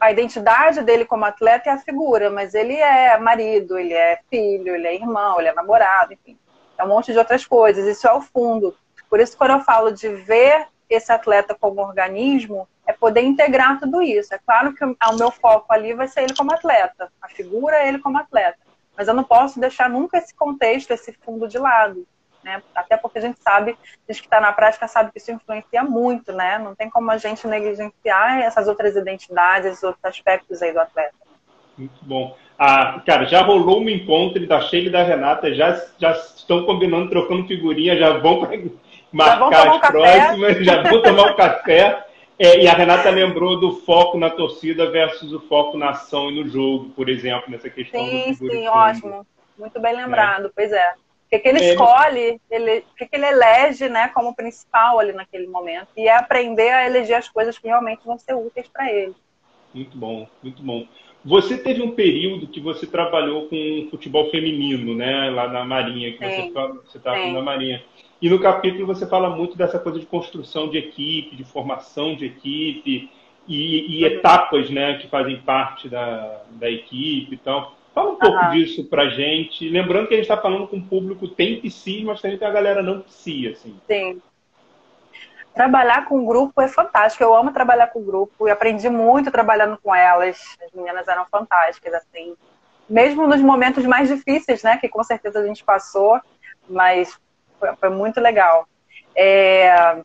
[0.03, 4.75] a identidade dele como atleta é a figura, mas ele é marido, ele é filho,
[4.75, 6.37] ele é irmão, ele é namorado, enfim.
[6.77, 7.87] É um monte de outras coisas.
[7.87, 8.77] Isso é o fundo.
[9.13, 14.01] Por isso, quando eu falo de ver esse atleta como organismo, é poder integrar tudo
[14.01, 14.35] isso.
[14.35, 17.89] É claro que o meu foco ali vai ser ele como atleta, a figura é
[17.89, 18.57] ele como atleta.
[18.97, 22.07] Mas eu não posso deixar nunca esse contexto, esse fundo de lado
[22.43, 22.63] né?
[22.75, 23.77] Até porque a gente sabe,
[24.09, 26.59] a gente que está na prática sabe que isso influencia muito, né?
[26.59, 31.15] Não tem como a gente negligenciar essas outras identidades, esses outros aspectos aí do atleta.
[31.79, 32.37] Muito bom.
[32.59, 37.11] Ah, cara, já rolou um encontro da Sheila e da Renata, já, já estão combinando,
[37.11, 38.41] trocando figurinha, já vão
[39.13, 42.07] marcar as um próximas, já vão tomar um café.
[42.39, 46.43] É, e a Renata lembrou do foco na torcida versus o foco na ação e
[46.43, 49.27] no jogo, por exemplo, nessa questão sim, do Sim, sim, ótimo.
[49.57, 50.51] Muito bem lembrado, é.
[50.55, 50.95] pois é
[51.33, 55.13] que, que ele é, escolhe, ele, o que, que ele elege né, como principal ali
[55.13, 55.89] naquele momento.
[55.97, 59.15] E é aprender a eleger as coisas que realmente vão ser úteis para ele.
[59.75, 60.87] Muito bom, muito bom.
[61.25, 65.31] Você teve um período que você trabalhou com futebol feminino, né?
[65.31, 66.53] Lá na Marinha, que Sim.
[66.53, 67.83] você estava na Marinha.
[68.21, 72.27] E no capítulo você fala muito dessa coisa de construção de equipe, de formação de
[72.27, 73.09] equipe
[73.47, 74.11] e, e uhum.
[74.11, 77.77] etapas, né, que fazem parte da, da equipe e tal.
[77.95, 78.51] Fala um pouco uhum.
[78.53, 79.69] disso pra gente.
[79.69, 82.53] Lembrando que a gente está falando com o público tem psi, mas também tem a
[82.53, 83.77] galera não psi, assim.
[83.87, 84.21] Sim.
[85.55, 87.23] Trabalhar com grupo é fantástico.
[87.23, 90.57] Eu amo trabalhar com grupo e aprendi muito trabalhando com elas.
[90.65, 92.35] As meninas eram fantásticas, assim.
[92.89, 94.79] Mesmo nos momentos mais difíceis, né?
[94.79, 96.21] Que com certeza a gente passou,
[96.69, 97.19] mas
[97.59, 98.67] foi, foi muito legal.
[99.15, 100.03] É,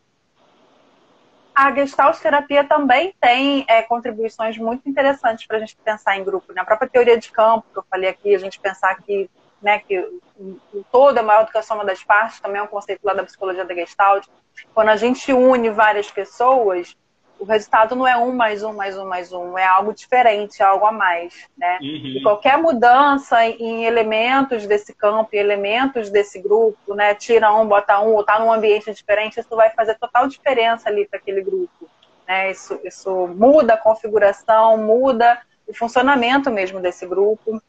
[1.58, 6.52] a Gestalt terapia também tem é, contribuições muito interessantes para a gente pensar em grupo.
[6.52, 6.64] Na né?
[6.64, 9.28] própria teoria de campo, que eu falei aqui, a gente pensar que,
[9.62, 9.98] né, que
[10.38, 13.12] o todo é maior do que a soma das partes, também é um conceito lá
[13.12, 14.26] da psicologia da Gestalt.
[14.74, 16.96] Quando a gente une várias pessoas,
[17.38, 20.64] o resultado não é um mais um mais um mais um, é algo diferente, é
[20.64, 21.78] algo a mais, né?
[21.80, 22.16] Uhum.
[22.16, 27.14] E qualquer mudança em elementos desse campo, em elementos desse grupo, né?
[27.14, 31.06] Tira um, bota um, ou tá num ambiente diferente, isso vai fazer total diferença ali
[31.06, 31.88] para aquele grupo,
[32.26, 32.50] né?
[32.50, 37.62] Isso, isso muda a configuração, muda o funcionamento mesmo desse grupo.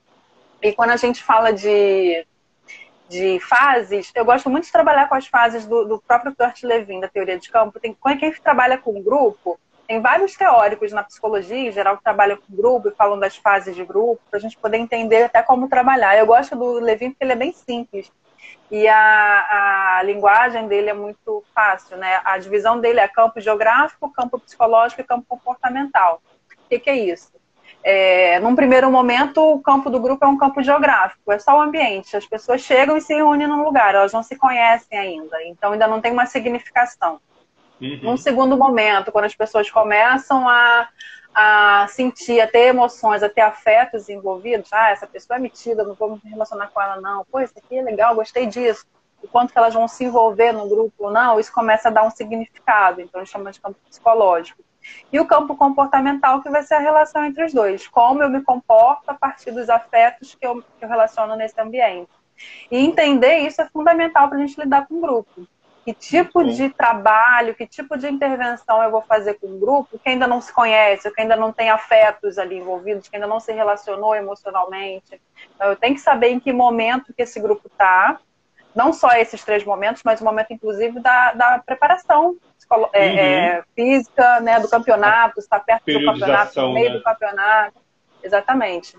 [0.61, 2.25] E quando a gente fala de
[3.09, 6.99] de fases, eu gosto muito de trabalhar com as fases do, do próprio Kurt Levin,
[6.99, 7.79] da teoria de campo.
[7.79, 12.55] Tem, quem trabalha com grupo, tem vários teóricos na psicologia, em geral, que trabalham com
[12.55, 16.15] grupo e falam das fases de grupo, para a gente poder entender até como trabalhar.
[16.15, 18.11] Eu gosto do Levin porque ele é bem simples.
[18.69, 22.21] E a, a linguagem dele é muito fácil, né?
[22.23, 26.21] A divisão dele é campo geográfico, campo psicológico e campo comportamental.
[26.51, 27.38] O que, que é isso?
[27.83, 31.61] É, num primeiro momento, o campo do grupo é um campo geográfico, é só o
[31.61, 32.15] ambiente.
[32.15, 35.87] As pessoas chegam e se reúnem num lugar, elas não se conhecem ainda, então ainda
[35.87, 37.21] não tem uma significação.
[37.81, 37.99] Uhum.
[38.03, 40.89] Num segundo momento, quando as pessoas começam a,
[41.33, 45.95] a sentir, a ter emoções, a ter afetos envolvidos, ah, essa pessoa é metida, não
[45.95, 47.25] vou me relacionar com ela, não.
[47.31, 48.85] Pô, isso aqui é legal, gostei disso.
[49.23, 52.03] O quanto que elas vão se envolver no grupo ou não, isso começa a dar
[52.03, 53.01] um significado.
[53.01, 54.61] Então, a gente chama de campo psicológico.
[55.11, 57.87] E o campo comportamental, que vai ser a relação entre os dois.
[57.87, 62.09] Como eu me comporto a partir dos afetos que eu, que eu relaciono nesse ambiente.
[62.71, 65.47] E entender isso é fundamental para a gente lidar com o grupo.
[65.83, 70.09] Que tipo de trabalho, que tipo de intervenção eu vou fazer com o grupo que
[70.09, 73.51] ainda não se conhece, que ainda não tem afetos ali envolvidos, que ainda não se
[73.51, 75.19] relacionou emocionalmente.
[75.55, 78.19] Então, eu tenho que saber em que momento que esse grupo está,
[78.75, 82.37] não só esses três momentos, mas o momento, inclusive, da, da preparação
[82.77, 82.87] uhum.
[82.93, 86.97] é, física, né, do campeonato, está perto do campeonato, no meio né?
[86.97, 87.79] do campeonato.
[88.21, 88.97] Exatamente.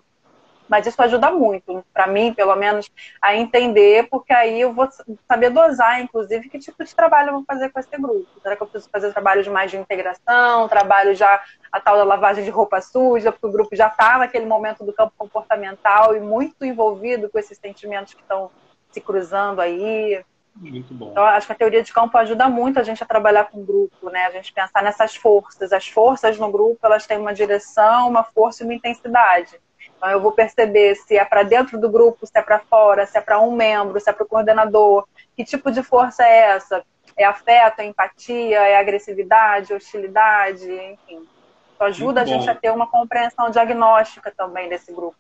[0.70, 2.88] Mas isso ajuda muito, para mim, pelo menos,
[3.20, 4.88] a entender, porque aí eu vou
[5.26, 8.28] saber dosar, inclusive, que tipo de trabalho eu vou fazer com esse grupo.
[8.40, 12.04] Será que eu preciso fazer trabalho de mais de integração, trabalho já a tal da
[12.04, 16.20] lavagem de roupa suja, porque o grupo já está naquele momento do campo comportamental e
[16.20, 18.48] muito envolvido com esses sentimentos que estão
[18.92, 20.24] se cruzando aí.
[20.61, 21.11] Muito bom.
[21.11, 24.11] Então, acho que a teoria de campo ajuda muito a gente a trabalhar com grupo,
[24.11, 24.27] né?
[24.27, 25.73] A gente pensar nessas forças.
[25.73, 29.59] As forças no grupo, elas têm uma direção, uma força e uma intensidade.
[29.96, 33.16] Então, eu vou perceber se é para dentro do grupo, se é para fora, se
[33.16, 35.07] é para um membro, se é para o coordenador.
[35.35, 36.85] Que tipo de força é essa?
[37.16, 41.27] É afeto, é empatia, é agressividade, hostilidade, enfim.
[41.75, 42.53] Então, ajuda muito a gente bom.
[42.53, 45.16] a ter uma compreensão diagnóstica também desse grupo.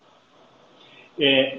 [1.18, 1.58] É,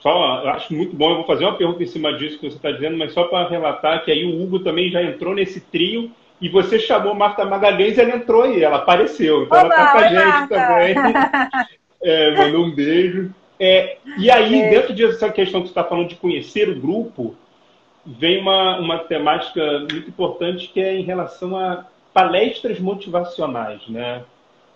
[0.00, 2.56] só, eu acho muito bom, eu vou fazer uma pergunta em cima disso que você
[2.56, 6.10] está dizendo, mas só para relatar que aí o Hugo também já entrou nesse trio
[6.40, 9.44] e você chamou Marta Magalhães e ela entrou aí, ela apareceu.
[9.44, 10.54] Então ela está com a gente Marta.
[10.54, 10.94] também.
[12.02, 13.30] É, mandou um beijo.
[13.58, 14.70] É, e aí, é.
[14.70, 17.36] dentro dessa questão que você está falando de conhecer o grupo,
[18.06, 21.84] vem uma, uma temática muito importante que é em relação a
[22.14, 24.22] palestras motivacionais, né?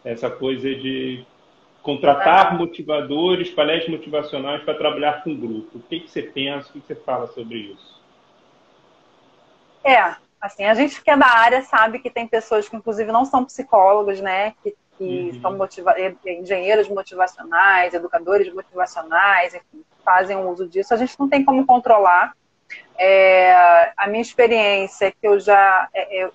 [0.05, 1.25] Essa coisa de
[1.85, 5.79] contratar motivadores, palestras motivacionais para trabalhar com o grupo.
[5.79, 8.03] O que, que você pensa, o que, que você fala sobre isso?
[9.85, 13.27] É, assim, a gente que é da área sabe que tem pessoas que inclusive não
[13.27, 14.55] são psicólogos, né?
[14.63, 15.41] Que, que uhum.
[15.43, 15.95] são motiva
[16.25, 20.95] engenheiros motivacionais, educadores motivacionais, enfim, fazem uso disso.
[20.95, 22.35] A gente não tem como controlar.
[22.97, 25.87] É, a minha experiência é que eu já.
[25.93, 26.31] É,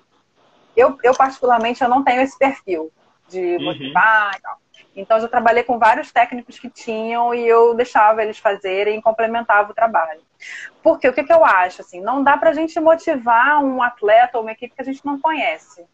[0.77, 2.91] eu, eu, particularmente, eu não tenho esse perfil
[3.27, 3.63] de uhum.
[3.63, 4.37] motivar uhum.
[4.37, 4.58] e tal.
[4.99, 9.01] Então, eu já trabalhei com vários técnicos que tinham e eu deixava eles fazerem e
[9.01, 10.19] complementava o trabalho.
[10.83, 11.81] Porque o que, que eu acho?
[11.81, 15.05] Assim, não dá para a gente motivar um atleta ou uma equipe que a gente
[15.05, 15.85] não conhece.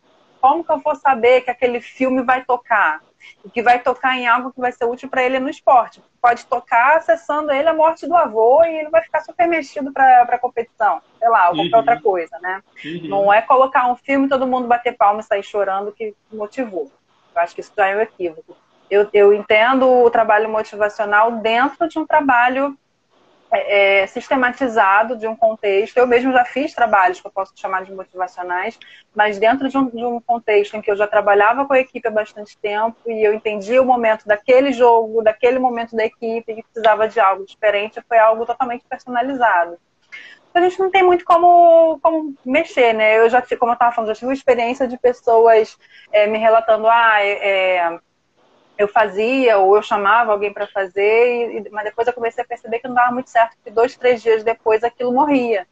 [0.42, 3.02] Como que eu vou saber que aquele filme vai tocar?
[3.44, 6.02] E que vai tocar em algo que vai ser útil para ele no esporte?
[6.22, 10.22] Pode tocar acessando ele a morte do avô e ele vai ficar super mexido para
[10.22, 11.02] a competição.
[11.18, 11.78] Sei lá, ou qualquer uhum.
[11.78, 12.62] outra coisa, né?
[12.84, 13.08] Uhum.
[13.08, 16.92] Não é colocar um filme e todo mundo bater palma e sair chorando que motivou.
[17.36, 18.56] Eu acho que isso já é um equívoco.
[18.90, 22.78] Eu, eu entendo o trabalho motivacional dentro de um trabalho
[23.52, 25.98] é, é, sistematizado de um contexto.
[25.98, 28.78] Eu mesmo já fiz trabalhos que eu posso chamar de motivacionais,
[29.16, 32.08] mas dentro de um, de um, contexto em que eu já trabalhava com a equipe
[32.08, 36.64] há bastante tempo e eu entendia o momento daquele jogo, daquele momento da equipe que
[36.64, 39.78] precisava de algo diferente, foi algo totalmente personalizado.
[40.54, 43.18] A gente não tem muito como, como mexer, né?
[43.18, 45.78] Eu já, como eu estava falando, já tive experiência de pessoas
[46.14, 48.00] é, me relatando, ah, é, é
[48.78, 52.80] eu fazia ou eu chamava alguém para fazer, e, mas depois eu comecei a perceber
[52.80, 55.66] que não dava muito certo, que dois, três dias depois aquilo morria,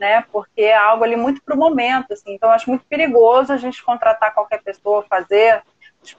[0.00, 0.24] né?
[0.32, 2.34] Porque é algo ali muito para o momento, assim.
[2.34, 5.62] Então eu acho muito perigoso a gente contratar qualquer pessoa fazer.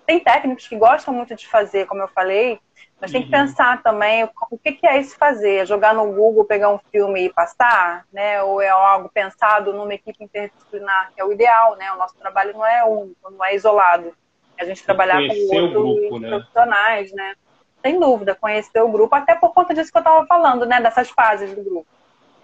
[0.06, 2.60] Tem técnicos que gostam muito de fazer, como eu falei,
[2.99, 3.41] mas tem que uhum.
[3.41, 7.34] pensar também o que, é esse fazer, é jogar no Google, pegar um filme e
[7.34, 8.41] passar, né?
[8.41, 11.91] Ou é algo pensado numa equipe interdisciplinar, que é o ideal, né?
[11.91, 14.15] O nosso trabalho não é único, não é isolado
[14.58, 16.30] a gente trabalhar com outros grupo, né?
[16.30, 17.36] profissionais, né?
[17.82, 20.82] Sem dúvida, conhecer o grupo, até por conta disso que eu estava falando, né?
[20.82, 21.88] Dessas fases do grupo.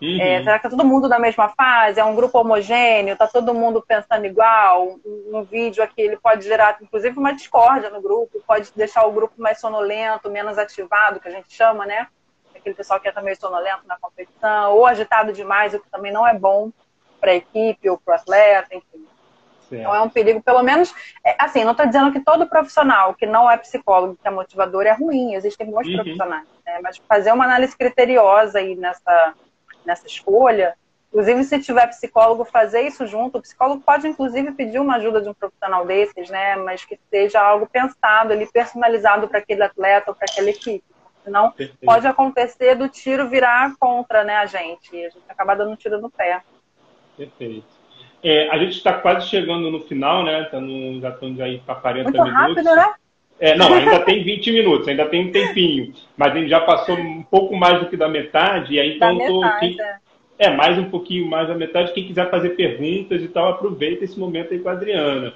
[0.01, 0.19] Uhum.
[0.19, 1.99] É, será que tá todo mundo na mesma fase?
[1.99, 3.15] É um grupo homogêneo?
[3.15, 4.97] Tá todo mundo pensando igual?
[5.05, 9.11] Um, um, vídeo aqui ele pode gerar, inclusive, uma discórdia no grupo, pode deixar o
[9.11, 12.07] grupo mais sonolento, menos ativado, que a gente chama, né?
[12.55, 16.27] Aquele pessoal que é também sonolento na competição, ou agitado demais, o que também não
[16.27, 16.71] é bom
[17.19, 19.05] para a equipe ou para o atleta, enfim.
[19.71, 19.81] Certo.
[19.81, 20.93] Então é um perigo, pelo menos,
[21.25, 24.85] é, assim, não estou dizendo que todo profissional que não é psicólogo, que é motivador,
[24.85, 25.95] é ruim, existem bons uhum.
[25.95, 26.79] profissionais, né?
[26.83, 29.33] mas fazer uma análise criteriosa aí nessa,
[29.85, 30.75] nessa escolha,
[31.07, 35.29] inclusive se tiver psicólogo, fazer isso junto, o psicólogo pode inclusive pedir uma ajuda de
[35.29, 40.15] um profissional desses, né, mas que seja algo pensado ali, personalizado para aquele atleta ou
[40.15, 40.83] para aquela equipe.
[41.23, 41.85] Senão Perfeito.
[41.85, 45.75] pode acontecer do tiro virar contra né, a gente, e a gente acabar dando um
[45.75, 46.41] tiro no pé.
[47.15, 47.80] Perfeito.
[48.23, 50.43] É, a gente está quase chegando no final, né?
[50.43, 52.65] Tá no, já estamos aí para 40 Muito minutos.
[52.65, 52.93] rápido, né?
[53.39, 55.93] É, não, ainda tem 20 minutos, ainda tem um tempinho.
[56.15, 59.17] Mas a gente já passou um pouco mais do que da metade, e aí então
[59.17, 59.95] da tô, metade, quem, é.
[60.37, 61.91] é, mais um pouquinho mais da metade.
[61.93, 65.33] Quem quiser fazer perguntas e tal, aproveita esse momento aí com a Adriana.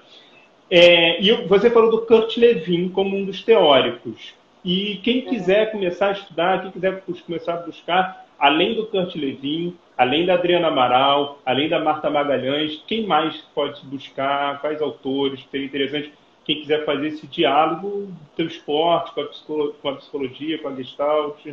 [0.69, 4.36] É, e você falou do Kurt Levin como um dos teóricos.
[4.63, 5.30] E quem uhum.
[5.30, 10.34] quiser começar a estudar, quem quiser começar a buscar, além do Kurt Levin, além da
[10.36, 14.60] Adriana Amaral, além da Marta Magalhães, quem mais pode buscar?
[14.62, 15.45] Quais autores?
[15.50, 20.62] Seria interessante quem quiser fazer esse diálogo do esporte, com a, psicologia, com a psicologia,
[20.62, 21.45] com a gestalt.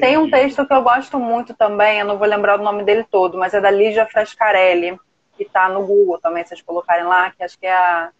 [0.00, 3.04] Tem um texto que eu gosto muito também, eu não vou lembrar o nome dele
[3.04, 4.98] todo, mas é da Lígia Frascarelli,
[5.36, 8.10] que está no Google também, se vocês colocarem lá, que acho que é a.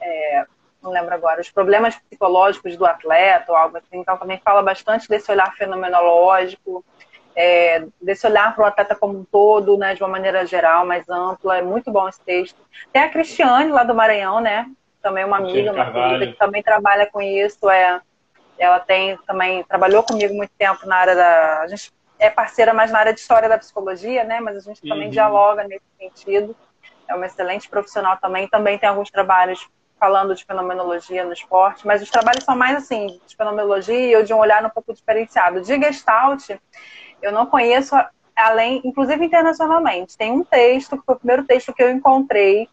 [0.00, 0.46] É,
[0.86, 3.98] não lembro agora, os problemas psicológicos do atleta ou algo assim.
[3.98, 6.84] Então, também fala bastante desse olhar fenomenológico
[7.36, 11.06] é, desse olhar para o atleta como um todo, né, de uma maneira geral, mais
[11.08, 11.58] ampla.
[11.58, 12.58] É muito bom esse texto.
[12.90, 14.66] Tem a Cristiane, lá do Maranhão, né?
[15.02, 17.68] Também uma amiga, uma querida, que também trabalha com isso.
[17.68, 18.00] É,
[18.58, 21.60] ela tem também, trabalhou comigo muito tempo na área da.
[21.60, 24.40] A gente é parceira mais na área de história da psicologia, né?
[24.40, 24.88] Mas a gente uhum.
[24.88, 26.56] também dialoga nesse sentido.
[27.06, 28.48] É uma excelente profissional também.
[28.48, 29.68] Também tem alguns trabalhos
[29.98, 34.32] falando de fenomenologia no esporte, mas os trabalhos são mais assim, de fenomenologia ou de
[34.34, 35.60] um olhar um pouco diferenciado.
[35.60, 36.50] De Gestalt,
[37.22, 37.94] eu não conheço
[38.34, 40.16] além, inclusive internacionalmente.
[40.16, 42.68] Tem um texto, que foi o primeiro texto que eu encontrei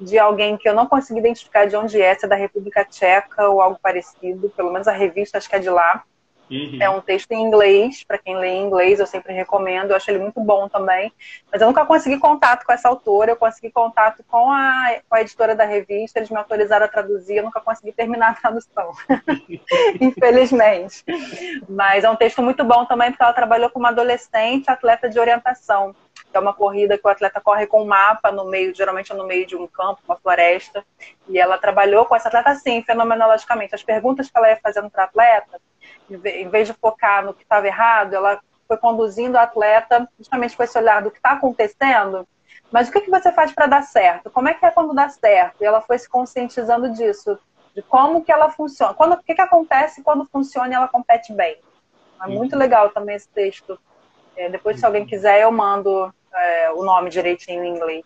[0.00, 3.48] de alguém que eu não consegui identificar de onde é, se é da República Tcheca
[3.48, 6.04] ou algo parecido, pelo menos a revista acho que é de lá,
[6.50, 6.78] Uhum.
[6.80, 10.10] É um texto em inglês, para quem lê em inglês, eu sempre recomendo, eu acho
[10.10, 11.12] ele muito bom também.
[11.50, 15.20] Mas eu nunca consegui contato com essa autora, eu consegui contato com a, com a
[15.20, 18.92] editora da revista, eles me autorizaram a traduzir, eu nunca consegui terminar a tradução,
[20.00, 21.04] infelizmente.
[21.68, 25.18] Mas é um texto muito bom também, porque ela trabalhou com uma adolescente atleta de
[25.18, 25.94] orientação
[26.36, 29.26] é uma corrida que o atleta corre com um mapa no meio, geralmente é no
[29.26, 30.84] meio de um campo, uma floresta,
[31.28, 33.74] e ela trabalhou com essa atleta assim, fenomenologicamente.
[33.74, 35.60] As perguntas que ela ia fazendo para a atleta,
[36.10, 40.62] em vez de focar no que estava errado, ela foi conduzindo a atleta justamente com
[40.62, 42.26] esse olhar do que está acontecendo,
[42.70, 44.30] mas o que, que você faz para dar certo?
[44.30, 45.62] Como é que é quando dá certo?
[45.62, 47.38] E ela foi se conscientizando disso,
[47.74, 48.92] de como que ela funciona.
[48.92, 51.58] Quando, o que, que acontece quando funciona e ela compete bem.
[52.22, 52.58] É muito uhum.
[52.58, 53.78] legal também esse texto.
[54.38, 58.04] É, depois, se alguém quiser, eu mando é, o nome direitinho em inglês.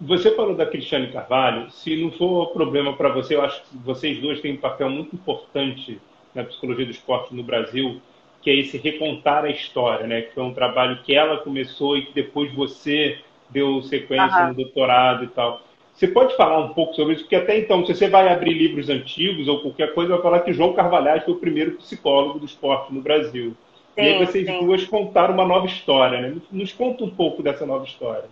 [0.00, 1.70] Você falou da Cristiane Carvalho.
[1.70, 5.14] Se não for problema para você, eu acho que vocês dois têm um papel muito
[5.14, 6.00] importante
[6.34, 8.00] na psicologia do esporte no Brasil,
[8.40, 10.22] que é esse recontar a história, né?
[10.22, 13.18] Que foi um trabalho que ela começou e que depois você
[13.50, 15.60] deu sequência no doutorado e tal.
[15.92, 17.24] Você pode falar um pouco sobre isso?
[17.24, 20.52] Porque até então, se você vai abrir livros antigos ou qualquer coisa, vai falar que
[20.54, 23.54] João Carvalhais foi o primeiro psicólogo do esporte no Brasil.
[23.98, 24.64] Sim, e aí vocês sim.
[24.64, 26.36] duas contaram uma nova história, né?
[26.52, 28.26] Nos conta um pouco dessa nova história.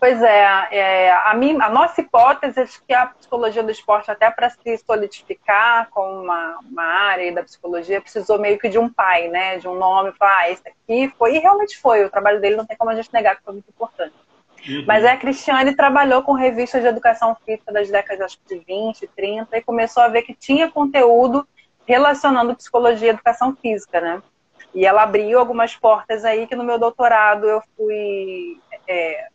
[0.00, 4.30] Pois é, é a, minha, a, nossa hipótese é que a psicologia do esporte, até
[4.30, 9.28] para se solidificar como uma, uma, área da psicologia, precisou meio que de um pai,
[9.28, 9.58] né?
[9.58, 12.64] De um nome, falar, ah, esse aqui foi, e realmente foi, o trabalho dele não
[12.64, 14.14] tem como a gente negar que foi muito importante.
[14.66, 14.84] Uhum.
[14.86, 19.58] Mas é, a Cristiane trabalhou com revistas de educação física das décadas de 20, 30
[19.58, 21.46] e começou a ver que tinha conteúdo
[21.86, 24.22] relacionando psicologia e educação física, né?
[24.74, 29.28] E ela abriu algumas portas aí que no meu doutorado eu fui, é,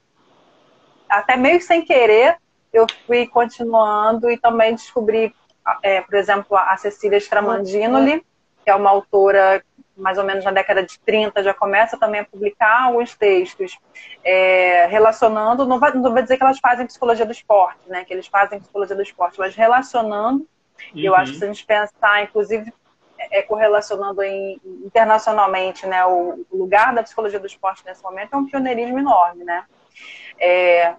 [1.09, 2.37] até meio sem querer,
[2.71, 5.33] eu fui continuando e também descobri,
[5.81, 8.25] é, por exemplo, a Cecília Stramandinoli,
[8.63, 9.63] que é uma autora
[9.95, 13.77] mais ou menos na década de 30, já começa também a publicar alguns textos
[14.23, 18.13] é, relacionando, não vai, não vai dizer que elas fazem psicologia do esporte, né, que
[18.13, 20.47] eles fazem psicologia do esporte, mas relacionando,
[20.93, 20.99] uhum.
[20.99, 22.73] eu acho que se a gente pensar, inclusive,
[23.17, 28.45] é, correlacionando em, internacionalmente, né, o, lugar da psicologia do esporte nesse momento é um
[28.45, 29.65] pioneirismo enorme, né?
[30.39, 30.95] É,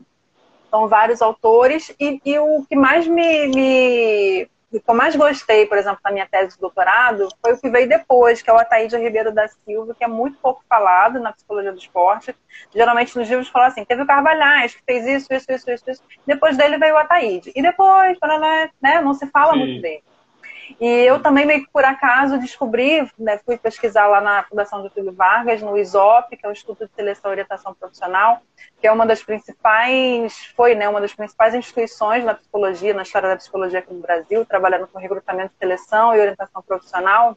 [0.71, 5.65] são vários autores e, e, o que mais me, me o que eu mais gostei,
[5.65, 8.59] por exemplo, na minha tese de doutorado, foi o que veio depois, que é o
[8.59, 12.35] Ataíde Ribeiro da Silva, que é muito pouco falado na psicologia do esporte.
[12.75, 16.03] Geralmente nos livros fala assim, teve o Carvalhais, que fez isso, isso, isso, isso, isso.
[16.27, 17.53] Depois dele veio o Ataíde.
[17.55, 18.19] E depois,
[18.83, 19.59] né, não se fala Sim.
[19.61, 20.03] muito dele.
[20.81, 25.13] E eu também, meio que por acaso, descobri, né, fui pesquisar lá na Fundação Getúlio
[25.13, 28.43] Vargas, no ISOP, que é o Instituto de Seleção e Orientação Profissional,
[28.81, 33.29] que é uma das principais, foi né, uma das principais instituições na psicologia, na história
[33.29, 37.37] da psicologia aqui no Brasil, trabalhando com recrutamento, seleção e orientação profissional.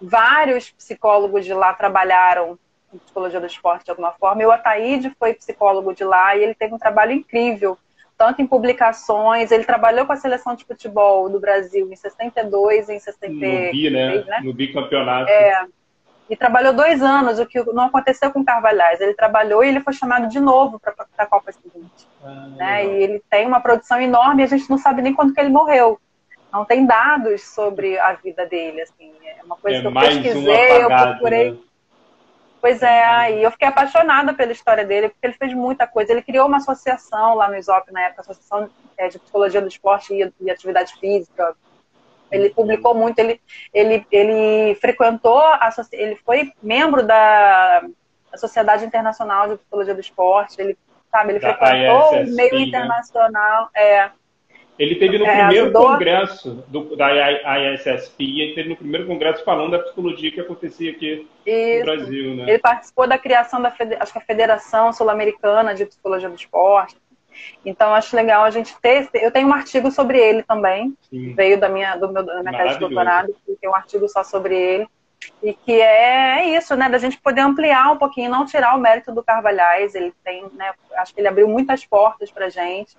[0.00, 2.58] Vários psicólogos de lá trabalharam
[2.92, 4.42] em psicologia do esporte de alguma forma.
[4.42, 7.76] E o Ataíde foi psicólogo de lá e ele teve um trabalho incrível
[8.16, 12.98] tanto em publicações, ele trabalhou com a seleção de futebol do Brasil em 62, em
[12.98, 13.66] 63.
[13.66, 14.24] No bi, né?
[14.24, 14.40] né?
[14.42, 15.30] No bicampeonato.
[15.30, 15.66] É,
[16.28, 19.00] e trabalhou dois anos, o que não aconteceu com o Carvalhais.
[19.00, 22.08] Ele trabalhou e ele foi chamado de novo para a Copa seguinte.
[22.24, 22.86] Ah, né?
[22.86, 25.50] E ele tem uma produção enorme e a gente não sabe nem quando que ele
[25.50, 26.00] morreu.
[26.52, 28.80] Não tem dados sobre a vida dele.
[28.80, 29.12] Assim.
[29.24, 31.50] É uma coisa é que eu pesquisei, apagado, eu procurei.
[31.52, 31.58] Né?
[32.60, 36.12] Pois é, aí eu fiquei apaixonada pela história dele, porque ele fez muita coisa.
[36.12, 40.14] Ele criou uma associação lá no ISOP, na época, Associação é, de Psicologia do Esporte
[40.40, 41.54] e Atividade Física.
[42.30, 43.40] Ele publicou muito, ele,
[43.72, 47.80] ele, ele frequentou, a, ele foi membro da,
[48.32, 50.76] da Sociedade Internacional de Psicologia do Esporte, ele,
[51.10, 52.60] sabe, ele da frequentou o meio né?
[52.62, 53.70] internacional.
[53.74, 54.10] É,
[54.78, 55.86] ele teve no é, primeiro ajudou...
[55.88, 57.08] congresso do, da
[57.72, 61.78] ISSP, ele teve no primeiro congresso falando da psicologia que acontecia aqui Isso.
[61.78, 62.42] no Brasil, né?
[62.48, 66.96] Ele participou da criação da acho que a Federação Sul-Americana de Psicologia do Esporte.
[67.64, 69.08] Então acho legal a gente ter.
[69.14, 71.34] Eu tenho um artigo sobre ele também, Sim.
[71.34, 74.54] veio da minha do meu da minha tese de doutorado, tem um artigo só sobre
[74.54, 74.88] ele
[75.42, 78.80] e que é, é isso, né, da gente poder ampliar um pouquinho, não tirar o
[78.80, 79.94] mérito do Carvalhais.
[79.94, 82.96] Ele tem, né, acho que ele abriu muitas portas para gente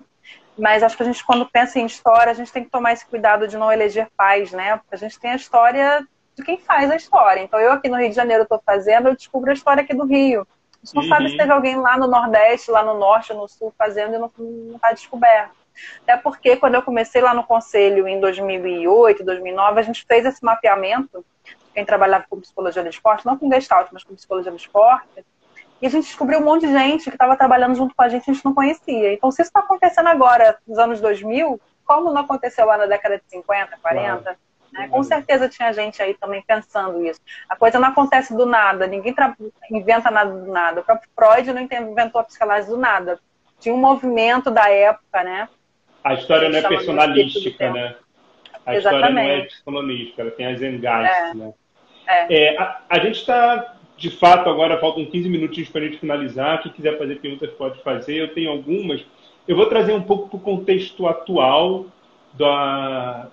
[0.58, 3.06] mas acho que a gente, quando pensa em história, a gente tem que tomar esse
[3.06, 4.76] cuidado de não eleger pais, né?
[4.76, 7.40] Porque a gente tem a história de quem faz a história.
[7.40, 10.04] Então, eu aqui no Rio de Janeiro estou fazendo, eu descubro a história aqui do
[10.04, 10.46] Rio.
[10.82, 11.08] A gente não uhum.
[11.08, 14.30] sabe se teve alguém lá no Nordeste, lá no Norte, no Sul, fazendo e não
[14.74, 15.56] está descoberto.
[16.02, 20.44] Até porque, quando eu comecei lá no Conselho em 2008, 2009, a gente fez esse
[20.44, 21.24] mapeamento,
[21.72, 25.24] quem trabalhava com psicologia do esporte, não com gestalt, mas com psicologia do esporte,
[25.80, 28.26] e a gente descobriu um monte de gente que estava trabalhando junto com a gente
[28.26, 29.12] e a gente não conhecia.
[29.12, 33.18] Então, se isso está acontecendo agora, nos anos 2000, como não aconteceu lá na década
[33.18, 34.22] de 50, 40?
[34.22, 34.38] Claro.
[34.72, 34.88] Né?
[34.88, 37.20] Com certeza tinha gente aí também pensando isso.
[37.48, 39.14] A coisa não acontece do nada, ninguém
[39.70, 40.80] inventa nada do nada.
[40.80, 43.18] O próprio Freud não inventou a psicanálise do nada.
[43.58, 45.48] Tinha um movimento da época, né?
[46.04, 47.96] A história não é personalística, né?
[48.64, 48.76] A Exatamente.
[48.76, 51.34] história não é psicologística, ela tem as Zeitgeist, é.
[51.34, 51.52] né?
[52.06, 52.54] É.
[52.54, 56.62] É, a, a, gente está, de fato, agora faltam 15 minutinhos para a gente finalizar.
[56.62, 58.14] Quem quiser fazer perguntas pode fazer.
[58.14, 59.04] Eu tenho algumas.
[59.46, 61.86] Eu vou trazer um pouco para o contexto atual
[62.32, 63.28] da,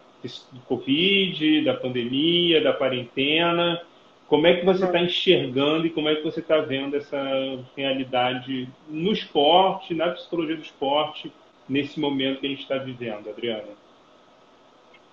[0.52, 3.80] do Covid, da pandemia, da quarentena.
[4.28, 7.24] Como é que você está enxergando e como é que você está vendo essa
[7.78, 11.32] realidade no esporte, na psicologia do esporte,
[11.70, 13.85] nesse momento que a gente está vivendo, Adriana?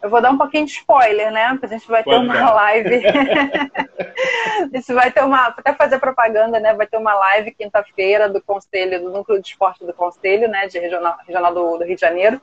[0.03, 1.51] Eu vou dar um pouquinho de spoiler, né?
[1.51, 2.51] Porque a gente vai Pode ter uma dar.
[2.55, 3.07] live.
[3.07, 5.47] a gente vai ter uma.
[5.47, 6.75] Até fazer propaganda, né?
[6.75, 10.67] Vai ter uma live quinta-feira do Conselho, do Núcleo de Esporte do Conselho, né?
[10.67, 12.41] De Regional, regional do, do Rio de Janeiro.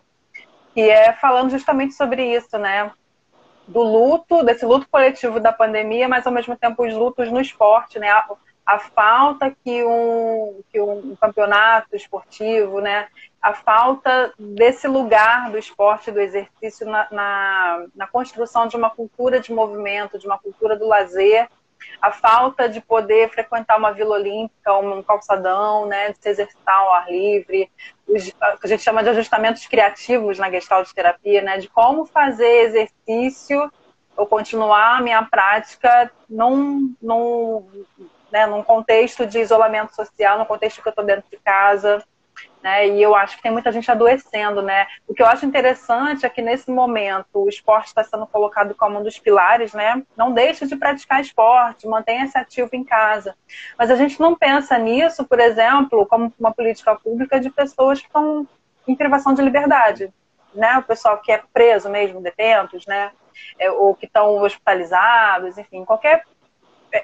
[0.74, 2.92] Que é falando justamente sobre isso, né?
[3.68, 8.00] Do luto, desse luto coletivo da pandemia, mas ao mesmo tempo os lutos no esporte,
[8.00, 8.10] né?
[8.10, 8.26] A,
[8.66, 13.08] a falta que um, que um campeonato esportivo, né?
[13.42, 19.40] A falta desse lugar do esporte, do exercício na, na, na, construção de uma cultura
[19.40, 21.48] de movimento, de uma cultura do lazer,
[22.02, 26.94] a falta de poder frequentar uma vila olímpica, um calçadão, né, de se exercitar ao
[26.94, 27.72] ar livre,
[28.06, 33.72] os, a gente chama de ajustamentos criativos na gestalt terapia, né, de como fazer exercício
[34.18, 37.86] ou continuar a minha prática num, num,
[38.30, 42.04] né, num contexto de isolamento social, num contexto que eu estou dentro de casa,
[42.62, 42.88] né?
[42.88, 44.88] E eu acho que tem muita gente adoecendo, né?
[45.08, 49.00] O que eu acho interessante é que nesse momento o esporte está sendo colocado como
[49.00, 50.04] um dos pilares, né?
[50.16, 53.36] Não deixe de praticar esporte, mantenha-se ativo em casa.
[53.78, 58.08] Mas a gente não pensa nisso, por exemplo, como uma política pública de pessoas que
[58.08, 58.48] estão
[58.88, 60.14] em privação de liberdade,
[60.54, 60.78] né?
[60.78, 63.12] O pessoal que é preso mesmo, detentos, né?
[63.58, 66.26] É, ou que estão hospitalizados, enfim, qualquer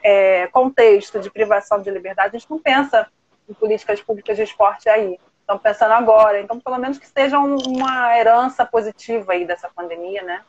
[0.04, 3.08] é, contexto de privação de liberdade, a gente não pensa
[3.50, 6.41] em políticas públicas de esporte aí estão pensando agora.
[6.41, 10.41] Então, pelo menos que seja uma herança positiva aí dessa pandemia, né?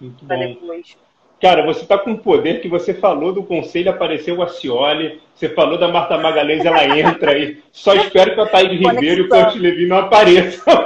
[0.00, 0.46] Muito pra bom.
[0.46, 0.96] depois.
[1.40, 5.48] Cara, você está com o poder que você falou do conselho, apareceu o Acioli, você
[5.48, 7.62] falou da Marta Magalhães, ela entra aí.
[7.72, 10.74] Só espero que a Thaís Ribeiro e o Coach Levi não apareçam.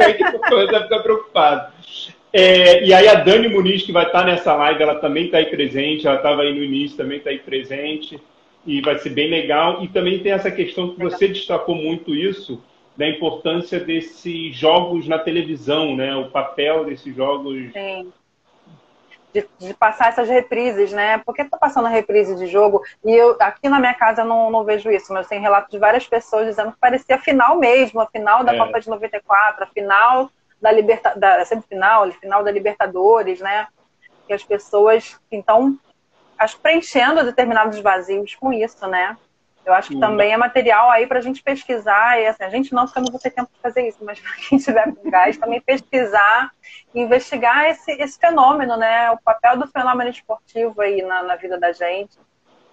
[0.00, 1.72] aí vai ficar preocupado.
[2.32, 5.46] É, e aí a Dani Muniz, que vai estar nessa live, ela também está aí
[5.46, 8.20] presente, ela estava aí no início, também está aí presente,
[8.66, 9.82] e vai ser bem legal.
[9.82, 12.62] E também tem essa questão que você destacou muito isso,
[12.96, 16.14] da importância desses jogos na televisão, né?
[16.14, 17.72] O papel desses jogos.
[17.72, 18.12] Sim.
[19.32, 21.18] De, de, passar essas reprises, né?
[21.26, 24.62] Porque tá passando a reprise de jogo e eu aqui na minha casa não, não
[24.62, 28.06] vejo isso, mas tem relato de várias pessoas dizendo que parecia a final mesmo, a
[28.06, 28.56] final da é.
[28.56, 30.30] Copa de 94, a final
[30.62, 33.66] da Libertadores, semifinal, a final da Libertadores, né?
[34.28, 35.76] Que as pessoas então
[36.38, 39.16] acho preenchendo determinados vazios com isso, né?
[39.64, 42.74] Eu acho que também é material aí para a gente pesquisar, e assim, a gente
[42.74, 45.10] não, porque eu não vou ter tempo de fazer isso, mas para quem tiver com
[45.10, 46.50] gás, também pesquisar
[46.94, 49.10] e investigar esse, esse fenômeno, né?
[49.10, 52.18] O papel do fenômeno esportivo aí na, na vida da gente,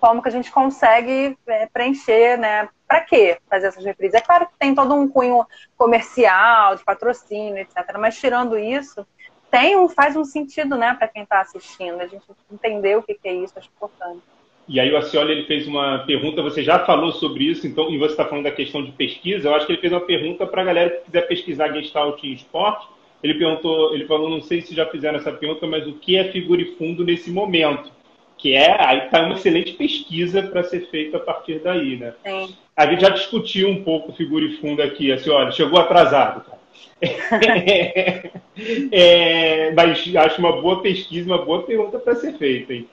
[0.01, 2.67] como que a gente consegue é, preencher, né?
[2.87, 4.15] Para quê fazer essas reprises?
[4.15, 5.45] É claro que tem todo um cunho
[5.77, 7.77] comercial, de patrocínio, etc.
[7.97, 9.07] Mas tirando isso,
[9.51, 11.99] tem um, faz um sentido, né, para quem está assistindo.
[11.99, 14.21] A gente entender o que, que é isso, acho importante.
[14.67, 17.97] E aí o Acioli ele fez uma pergunta, você já falou sobre isso, então, e
[17.97, 20.61] você está falando da questão de pesquisa, eu acho que ele fez uma pergunta para
[20.61, 22.87] a galera que quiser pesquisar Gestalt em esporte.
[23.21, 26.31] Ele perguntou, ele falou, não sei se já fizeram essa pergunta, mas o que é
[26.31, 27.91] figura e fundo nesse momento?
[28.37, 32.13] Que é, aí está uma excelente pesquisa para ser feita a partir daí, né?
[32.25, 32.55] Sim.
[32.75, 36.60] A gente já discutiu um pouco figura e fundo aqui, assim, olha, chegou atrasado, cara.
[38.91, 42.73] é, mas acho uma boa pesquisa, uma boa pergunta para ser feita.
[42.73, 42.87] Hein?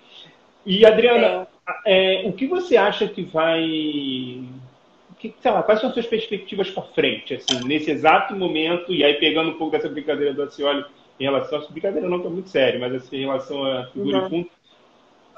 [0.65, 1.47] E, Adriana,
[1.87, 3.63] é, o que você acha que vai.
[5.19, 9.03] Que, sei lá, quais são as suas perspectivas para frente, assim, nesse exato momento, e
[9.03, 10.85] aí pegando um pouco dessa brincadeira do Acioli
[11.19, 11.59] em relação.
[11.59, 14.31] A brincadeira não está muito séria, mas assim, em relação à figura uhum.
[14.31, 14.51] fundo.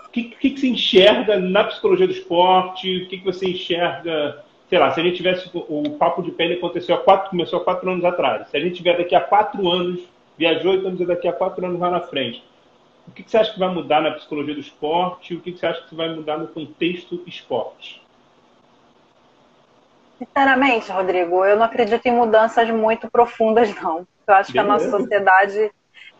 [0.07, 3.05] O que, que, que você enxerga na psicologia do esporte?
[3.05, 6.55] O que, que você enxerga sei lá, se a gente tivesse o papo de pele
[6.55, 8.49] aconteceu há quatro, começou há quatro anos atrás.
[8.49, 10.01] Se a gente tiver daqui a quatro anos,
[10.39, 12.49] viajou e estamos daqui a quatro anos lá na frente.
[13.09, 15.35] O que você acha que vai mudar na psicologia do esporte?
[15.35, 18.01] O que você acha que vai mudar no contexto esporte?
[20.19, 24.07] Sinceramente, Rodrigo, eu não acredito em mudanças muito profundas, não.
[24.25, 24.53] Eu acho Beleza.
[24.53, 25.71] que a nossa sociedade,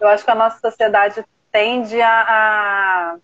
[0.01, 3.17] eu acho que a nossa sociedade tende a, a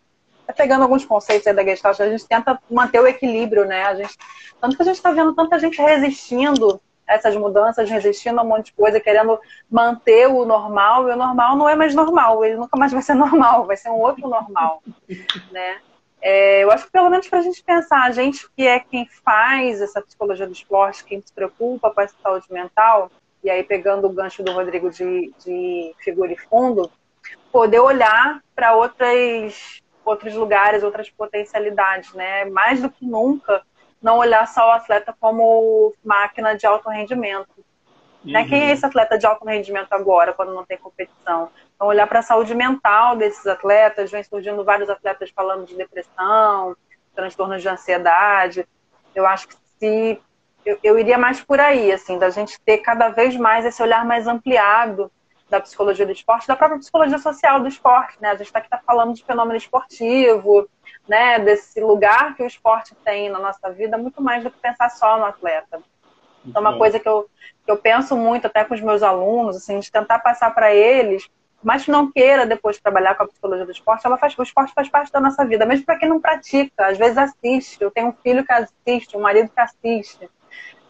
[0.53, 3.85] pegando alguns conceitos aí da Gestalt, a gente tenta manter o equilíbrio, né?
[3.85, 4.17] A gente,
[4.61, 8.67] tanto que a gente está vendo tanta gente resistindo essas mudanças, resistindo a um monte
[8.67, 9.39] de coisa, querendo
[9.71, 13.15] manter o normal, e o normal não é mais normal, ele nunca mais vai ser
[13.15, 14.83] normal, vai ser um outro normal,
[15.53, 15.79] né?
[16.21, 19.07] É, eu acho que pelo menos para a gente pensar, a gente que é quem
[19.25, 23.11] faz essa psicologia do esporte, quem se preocupa com a saúde mental,
[23.45, 26.91] e aí pegando o gancho do Rodrigo de, de figura e fundo,
[27.53, 32.45] poder olhar para outras outros lugares, outras potencialidades, né?
[32.47, 33.63] Mais do que nunca,
[34.01, 37.51] não olhar só o atleta como máquina de alto rendimento.
[38.25, 38.33] Uhum.
[38.33, 38.47] Né?
[38.49, 38.73] Quem é uhum.
[38.73, 41.51] esse atleta de alto rendimento agora, quando não tem competição?
[41.75, 46.77] Então, olhar para a saúde mental desses atletas, vem surgindo vários atletas falando de depressão,
[47.15, 48.67] transtornos de ansiedade.
[49.15, 50.21] Eu acho que se
[50.65, 54.05] eu, eu iria mais por aí, assim, da gente ter cada vez mais esse olhar
[54.05, 55.11] mais ampliado
[55.49, 58.31] da psicologia do esporte, da própria psicologia social do esporte, né?
[58.31, 60.69] A gente está aqui tá falando de fenômeno esportivo,
[61.09, 61.39] né?
[61.39, 65.19] Desse lugar que o esporte tem na nossa vida, muito mais do que pensar só
[65.19, 65.81] no atleta.
[66.45, 67.29] Então, uma coisa que eu,
[67.65, 71.29] que eu penso muito até com os meus alunos, assim, de tentar passar para eles,
[71.63, 74.73] mas que não queira depois trabalhar com a psicologia do esporte, ela faz, o esporte
[74.73, 77.81] faz parte da nossa vida, mesmo para quem não pratica, às vezes assiste.
[77.81, 80.31] Eu tenho um filho que assiste, um marido que assiste,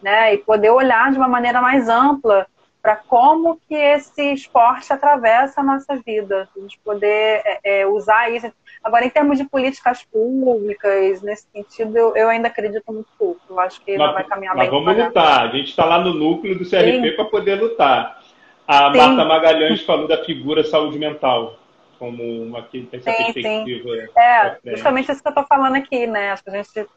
[0.01, 0.33] né?
[0.33, 2.45] E poder olhar de uma maneira mais ampla
[2.87, 8.31] para como que esse esporte atravessa a nossa vida, a gente poder é, é, usar
[8.31, 8.49] isso.
[8.81, 13.41] Agora, em termos de políticas públicas, nesse sentido, eu, eu ainda acredito muito pouco.
[13.49, 14.81] Eu acho que mas, vai caminhar mas bem.
[14.81, 15.49] Mas vamos lutar.
[15.49, 18.21] A gente está lá no núcleo do CRP para poder lutar.
[18.65, 18.97] A sim.
[18.97, 21.59] Marta Magalhães falou da figura saúde mental
[21.99, 23.89] como uma essa sim, perspectiva.
[23.97, 24.07] Sim.
[24.17, 26.31] É, justamente isso que eu estou falando aqui, né?
[26.31, 26.87] Acho que a gente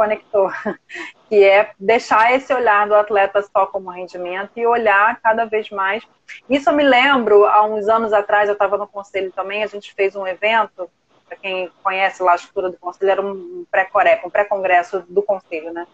[0.00, 0.50] conectou,
[1.28, 6.02] que é deixar esse olhar do atleta só como rendimento e olhar cada vez mais.
[6.48, 9.92] Isso eu me lembro, há uns anos atrás, eu estava no conselho também, a gente
[9.92, 10.90] fez um evento,
[11.28, 15.70] para quem conhece lá a estrutura do conselho, era um pré-coreco, um pré-congresso do conselho,
[15.70, 15.86] né?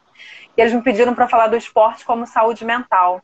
[0.56, 3.20] E eles me pediram para falar do esporte como saúde mental.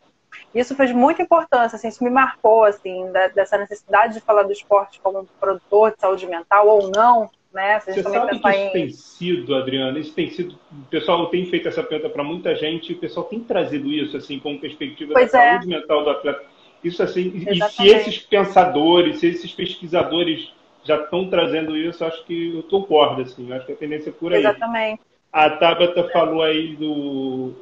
[0.52, 5.00] Isso fez muita importância, assim, isso me marcou, assim, dessa necessidade de falar do esporte
[5.00, 7.80] como um produtor de saúde mental ou não, né?
[7.80, 8.72] Você sabe que isso em...
[8.72, 12.92] tem sido, Adriana, isso tem sido, o pessoal tem feito essa pergunta para muita gente,
[12.92, 15.50] e o pessoal tem trazido isso, assim, como perspectiva pois da é.
[15.52, 16.44] saúde mental do atleta.
[16.82, 17.60] Isso, assim, Exatamente.
[17.60, 20.52] e se esses pensadores, se esses pesquisadores
[20.84, 24.32] já estão trazendo isso, acho que eu concordo, assim, acho que a tendência é por
[24.32, 24.40] aí.
[24.40, 25.00] Exatamente.
[25.32, 27.54] A Tabata falou aí do,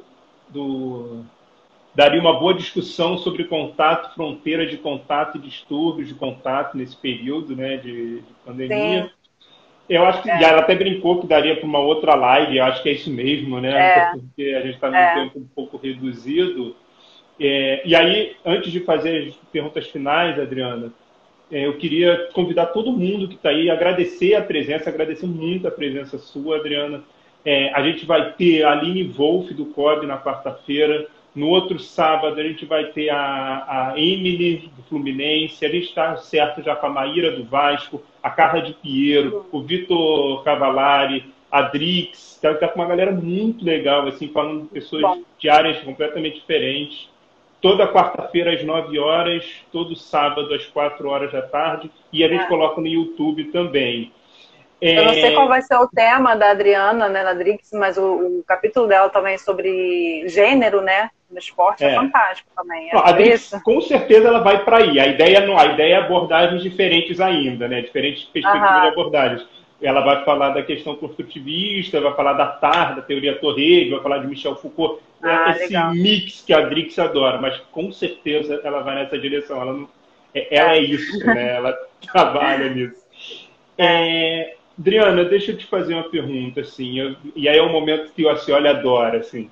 [0.49, 1.23] do
[1.93, 7.55] daria uma boa discussão sobre contato, fronteira de contato e distúrbios de contato nesse período
[7.55, 9.03] né, de, de pandemia.
[9.03, 9.09] Sim.
[9.91, 10.41] Eu acho que é.
[10.41, 13.59] ela até brincou que daria para uma outra live, eu acho que é isso mesmo,
[13.59, 13.71] né?
[13.71, 14.11] É.
[14.11, 15.15] Porque a gente está num é.
[15.15, 16.77] tempo um pouco reduzido.
[17.37, 20.93] É, e aí, antes de fazer as perguntas finais, Adriana,
[21.51, 25.71] é, eu queria convidar todo mundo que está aí, agradecer a presença, agradecer muito a
[25.71, 27.03] presença sua, Adriana.
[27.43, 31.05] É, a gente vai ter a Aline Wolff do COB na quarta-feira.
[31.33, 35.65] No outro sábado, a gente vai ter a, a Emily do Fluminense.
[35.65, 39.61] A gente está certo já com a Maíra do Vasco, a Carla de Piero, o
[39.61, 42.35] Vitor Cavalari, a Drix.
[42.35, 45.21] Está tá com uma galera muito legal, assim, falando de pessoas Bom.
[45.39, 47.09] de áreas completamente diferentes.
[47.61, 51.89] Toda quarta-feira às 9 horas, todo sábado às 4 horas da tarde.
[52.11, 52.47] E a gente é.
[52.47, 54.11] coloca no YouTube também.
[54.81, 55.33] Eu não sei é.
[55.35, 59.09] qual vai ser o tema da Adriana, né, da Drix, mas o, o capítulo dela
[59.09, 62.89] também sobre gênero, né, no esporte é, é fantástico também.
[62.89, 64.99] É a Drix, com certeza ela vai para aí.
[64.99, 69.47] A ideia não, a ideia é abordagens diferentes ainda, né, diferentes perspectivas de abordagens.
[69.81, 74.19] Ela vai falar da questão construtivista, vai falar da TAR, da teoria Torre, vai falar
[74.19, 75.01] de Michel Foucault.
[75.23, 75.93] É ah, esse legal.
[75.93, 79.59] mix que a Drix adora, mas com certeza ela vai nessa direção.
[79.59, 79.89] Ela, não,
[80.35, 81.55] ela é isso, né?
[81.55, 81.75] Ela
[82.11, 83.01] trabalha nisso.
[83.75, 88.11] É, Adriana, deixa eu te fazer uma pergunta, assim, eu, e aí é um momento
[88.13, 89.49] que o Acioli adora, assim.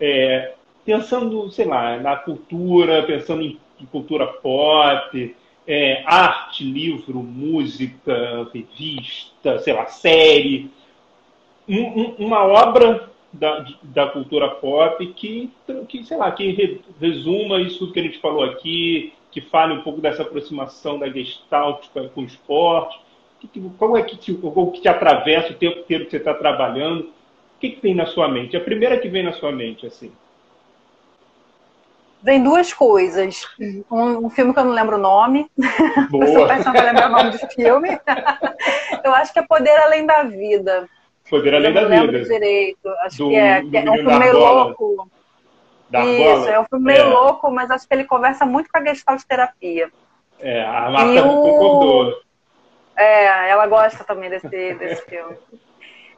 [0.00, 0.52] É,
[0.84, 3.58] pensando, sei lá, na cultura, pensando em,
[3.90, 5.34] cultura pop,
[5.66, 10.70] é, arte, livro, música, revista, sei lá, série,
[11.68, 15.50] um, um, uma obra da, da cultura pop que,
[15.88, 20.00] que, sei lá, que resuma isso que a gente falou aqui, que fale um pouco
[20.00, 23.00] dessa aproximação da Gestalt com o esporte,
[23.78, 27.04] qual é que te, o que te atravessa o tempo inteiro que você está trabalhando?
[27.56, 28.56] O que, que vem na sua mente?
[28.56, 30.12] A primeira que vem na sua mente, assim.
[32.22, 33.44] Vem duas coisas.
[33.90, 35.50] Um, um, filme que eu não lembro o nome.
[36.08, 36.24] Boa.
[36.24, 37.88] eu sou péssima para lembrar o nome do filme.
[39.04, 40.88] eu acho que é Poder Além da Vida.
[41.28, 42.24] Poder Além da Vida.
[42.24, 42.88] direito.
[43.04, 43.62] Acho do, que é.
[43.62, 45.10] Que é um filme meio louco.
[45.90, 47.04] Da Isso, é um filme meio é.
[47.04, 49.90] louco, mas acho que ele conversa muito com a gestalt terapia.
[50.40, 52.14] É, a Marta concordou.
[52.96, 55.36] É, ela gosta também desse, desse filme.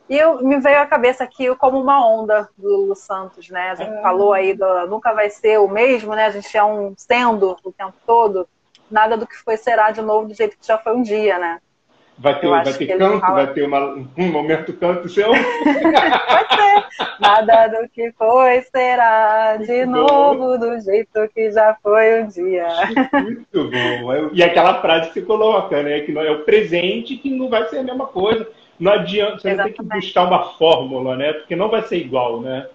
[0.09, 3.71] E eu, me veio à cabeça aqui como uma onda do Lulu Santos, né?
[3.71, 4.03] A gente é.
[4.03, 6.27] falou aí do nunca vai ser o mesmo, né?
[6.27, 8.47] A gente é um sendo o tempo todo.
[8.91, 11.59] Nada do que foi será de novo do jeito que já foi um dia, né?
[12.17, 13.45] Vai ter, vai ter canto, fala...
[13.45, 13.81] vai ter uma,
[14.17, 15.31] um momento canto seu?
[15.35, 16.85] Pode ser.
[17.19, 22.69] Nada do que foi será de novo do jeito que já foi um dia.
[23.21, 24.31] Muito bom.
[24.33, 26.01] E aquela frase que você coloca, né?
[26.01, 28.47] Que é o presente que não vai ser a mesma coisa.
[28.79, 29.77] Não adianta, você Exatamente.
[29.77, 31.33] tem que buscar uma fórmula, né?
[31.33, 32.69] Porque não vai ser igual, né?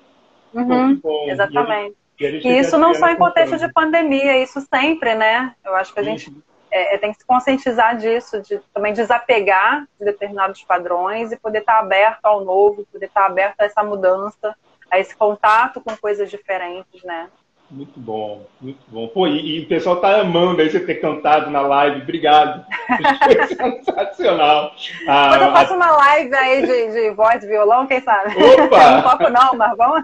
[0.54, 0.96] Uhum.
[0.96, 1.96] Bom, Exatamente.
[2.20, 5.54] E, gente, e, e isso não só em contexto de pandemia, isso sempre, né?
[5.64, 6.42] Eu acho que a gente uhum
[6.72, 11.60] é, é, tem que se conscientizar disso, de também desapegar de determinados padrões e poder
[11.60, 14.56] estar aberto ao novo, poder estar aberto a essa mudança,
[14.92, 17.30] a esse contato com coisas diferentes, né?
[17.72, 19.08] Muito bom, muito bom.
[19.10, 22.02] Pô, e, e o pessoal tá amando aí você ter cantado na live.
[22.02, 22.66] Obrigado.
[23.24, 24.74] Foi sensacional.
[25.08, 28.34] Ah, Quando eu faço uma live aí de, de voz, violão, quem sabe?
[28.44, 28.90] Opa!
[28.92, 30.04] não toco não, mas vamos.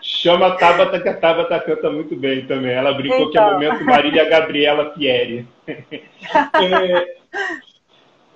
[0.00, 2.72] Chama a Tabata, que a Tabata canta muito bem também.
[2.72, 3.30] Ela brincou então.
[3.30, 3.52] que é o então.
[3.54, 5.46] momento Marília Gabriela Pieri.
[5.68, 7.16] é...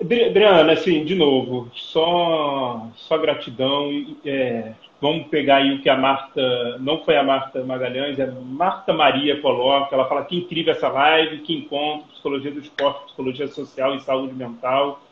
[0.00, 4.16] Adriana, assim, de novo, só, só gratidão.
[4.24, 8.30] É, vamos pegar aí o que a Marta, não foi a Marta Magalhães, é a
[8.30, 9.94] Marta Maria coloca.
[9.94, 14.34] Ela fala que incrível essa live, que encontro, psicologia do esporte, psicologia social e saúde
[14.34, 15.02] mental,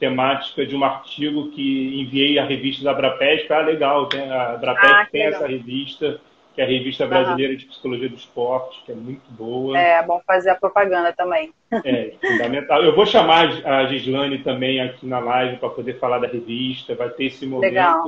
[0.00, 3.52] temática de um artigo que enviei à revista da Abrapesp.
[3.52, 5.40] Ah, legal, tem, a Abrapesp ah, tem legal.
[5.40, 6.20] essa revista
[6.58, 7.58] que é a Revista Brasileira uhum.
[7.58, 9.78] de Psicologia do Esporte, que é muito boa.
[9.78, 11.52] É, bom fazer a propaganda também.
[11.70, 12.82] É, fundamental.
[12.82, 17.10] Eu vou chamar a Gislane também aqui na live para poder falar da revista, vai
[17.10, 17.70] ter esse momento.
[17.70, 18.04] Legal.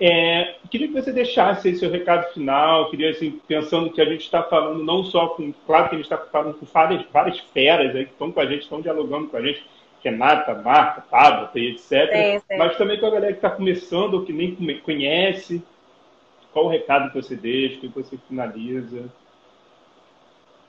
[0.00, 4.22] É, queria que você deixasse aí seu recado final, queria, assim, pensando que a gente
[4.22, 7.94] está falando não só com, claro que a gente está falando com várias, várias feras
[7.94, 9.62] aí que estão com a gente, estão dialogando com a gente,
[10.02, 11.82] Renata, Marta, Tabata e etc.
[11.82, 12.56] Sim, sim.
[12.56, 15.62] Mas também com a galera que está começando ou que nem conhece,
[16.52, 19.08] qual o recado que você deixa, o que você finaliza?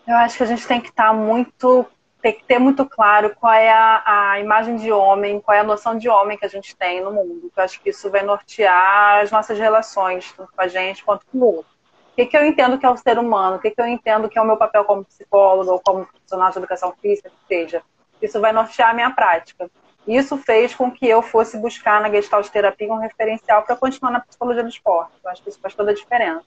[0.07, 1.85] Eu acho que a gente tem que estar tá muito,
[2.21, 5.63] tem que ter muito claro qual é a, a, imagem de homem, qual é a
[5.63, 7.51] noção de homem que a gente tem no mundo.
[7.55, 11.37] Eu acho que isso vai nortear as nossas relações, tanto com a gente quanto com
[11.37, 11.65] o mundo.
[12.11, 13.55] O que, que eu entendo que é o ser humano?
[13.55, 16.51] O que, que eu entendo que é o meu papel como psicólogo ou como profissional
[16.51, 17.81] de educação física, que seja?
[18.21, 19.69] Isso vai nortear a minha prática.
[20.07, 24.19] Isso fez com que eu fosse buscar na Gestalt Terapia um referencial para continuar na
[24.19, 25.11] psicologia do esporte.
[25.23, 26.43] Eu acho que isso faz toda a diferença.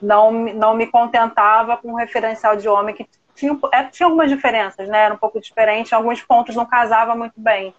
[0.00, 4.88] Não, não me contentava com um referencial de homem que tinha, é, tinha algumas diferenças,
[4.88, 5.04] né?
[5.04, 7.74] Era um pouco diferente, em alguns pontos não casava muito bem.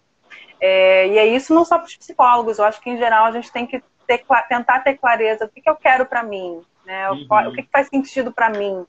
[0.60, 3.32] É, e é isso não só para os psicólogos, eu acho que em geral a
[3.32, 7.10] gente tem que ter, tentar ter clareza do que, que eu quero para mim, né?
[7.12, 7.28] Uhum.
[7.30, 8.86] O, o que, que faz sentido para mim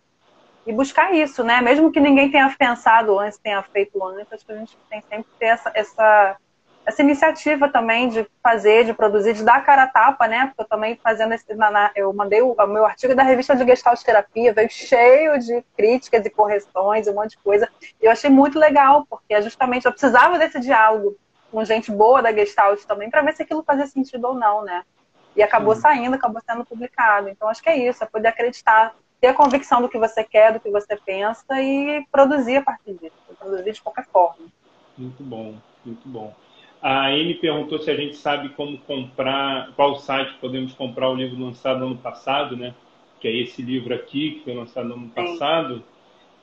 [0.67, 1.61] e buscar isso, né?
[1.61, 5.25] Mesmo que ninguém tenha pensado antes, tenha feito antes, acho que a gente tem sempre
[5.25, 6.37] que ter essa, essa,
[6.85, 10.47] essa iniciativa também de fazer, de produzir, de dar cara a tapa, né?
[10.47, 13.57] Porque eu também fazendo esse, na, na, eu mandei o, o, meu artigo da revista
[13.57, 17.69] de Gestalt Terapia, veio cheio de críticas e correções, um monte de coisa.
[18.01, 21.17] E eu achei muito legal, porque é justamente eu precisava desse diálogo
[21.51, 24.85] com gente boa da Gestalt também, para ver se aquilo fazia sentido ou não, né?
[25.35, 25.81] E acabou Sim.
[25.81, 27.29] saindo, acabou sendo publicado.
[27.29, 30.53] Então acho que é isso, é poder acreditar ter a convicção do que você quer,
[30.53, 34.47] do que você pensa e produzir a partir disso, produzir de qualquer forma.
[34.97, 35.55] Muito bom,
[35.85, 36.35] muito bom.
[36.83, 41.39] A Amy perguntou se a gente sabe como comprar, qual site podemos comprar o livro
[41.39, 42.75] lançado no ano passado, né?
[43.21, 45.85] Que é esse livro aqui, que foi lançado no ano passado.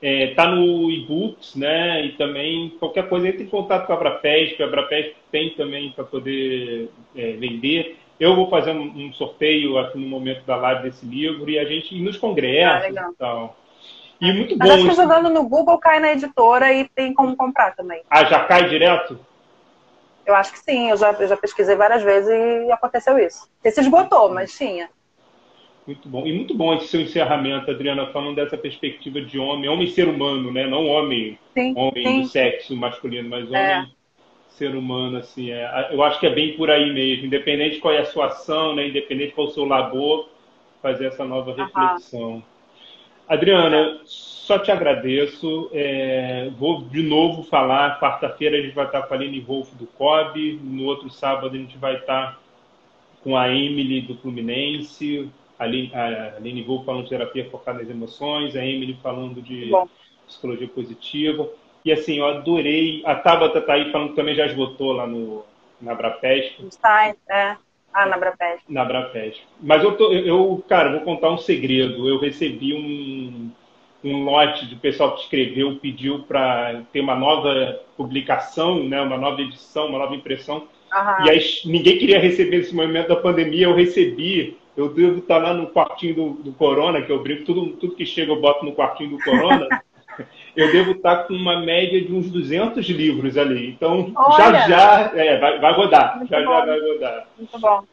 [0.00, 2.06] É, tá no e-books, né?
[2.06, 4.62] E também qualquer coisa entre em contato com a Abrapesp.
[4.62, 7.98] A Abrapesp tem também para poder é, vender.
[8.18, 11.64] Eu vou fazer um, um, sorteio aqui no momento da live desse livro e a
[11.64, 13.56] gente ir nos congressos ah, e tal.
[14.20, 14.66] E muito bom.
[14.66, 18.02] Mas acho que jogando no Google cai na editora e tem como comprar também.
[18.10, 19.18] Ah, já cai direto?
[20.26, 23.48] Eu acho que sim, eu já, eu já pesquisei várias vezes e aconteceu isso.
[23.64, 24.90] Esse esgotou, mas tinha.
[25.86, 26.26] Muito bom.
[26.26, 30.52] E muito bom esse seu encerramento, Adriana, falando dessa perspectiva de homem, homem ser humano,
[30.52, 30.66] né?
[30.66, 32.20] Não homem, sim, homem sim.
[32.20, 33.46] do sexo masculino, mas é.
[33.46, 33.97] homem é
[34.58, 37.94] ser humano, assim, é, eu acho que é bem por aí mesmo, independente de qual
[37.94, 40.28] é a sua ação, né, independente qual é o seu labor,
[40.82, 42.20] fazer essa nova reflexão.
[42.20, 42.42] Uhum.
[43.28, 45.68] Adriana, só te agradeço.
[45.72, 48.00] É, vou de novo falar.
[48.00, 50.58] Quarta-feira a gente vai estar com a Aline Wolf do COB.
[50.62, 52.40] No outro sábado a gente vai estar
[53.22, 55.28] com a Emily do Fluminense.
[55.58, 58.56] A Aline Wolf falando de terapia focada nas emoções.
[58.56, 59.86] A Emily falando de Bom.
[60.26, 61.46] psicologia positiva.
[61.84, 63.02] E assim, eu adorei.
[63.04, 65.44] A Tabata tá aí falando que também já esgotou lá no,
[65.80, 66.66] na Brapesp.
[66.66, 67.56] Está, é.
[67.92, 68.64] Ah, na Brapesp.
[68.68, 69.40] Na Brapesp.
[69.60, 72.08] Mas eu, tô, eu, cara, vou contar um segredo.
[72.08, 73.50] Eu recebi um,
[74.04, 79.40] um lote de pessoal que escreveu, pediu para ter uma nova publicação, né, uma nova
[79.40, 81.26] edição, uma nova impressão Aham.
[81.26, 84.56] E aí ninguém queria receber esse momento da pandemia, eu recebi.
[84.76, 88.06] Eu devo estar lá no quartinho do, do Corona, que eu brinco, tudo, tudo que
[88.06, 89.66] chega eu boto no quartinho do Corona.
[90.56, 93.70] eu devo estar com uma média de uns 200 livros ali.
[93.70, 94.36] Então, Olha.
[94.36, 96.20] já já é, vai, vai rodar.
[96.28, 96.44] Já bom.
[96.44, 97.26] já vai rodar.
[97.36, 97.84] Muito bom.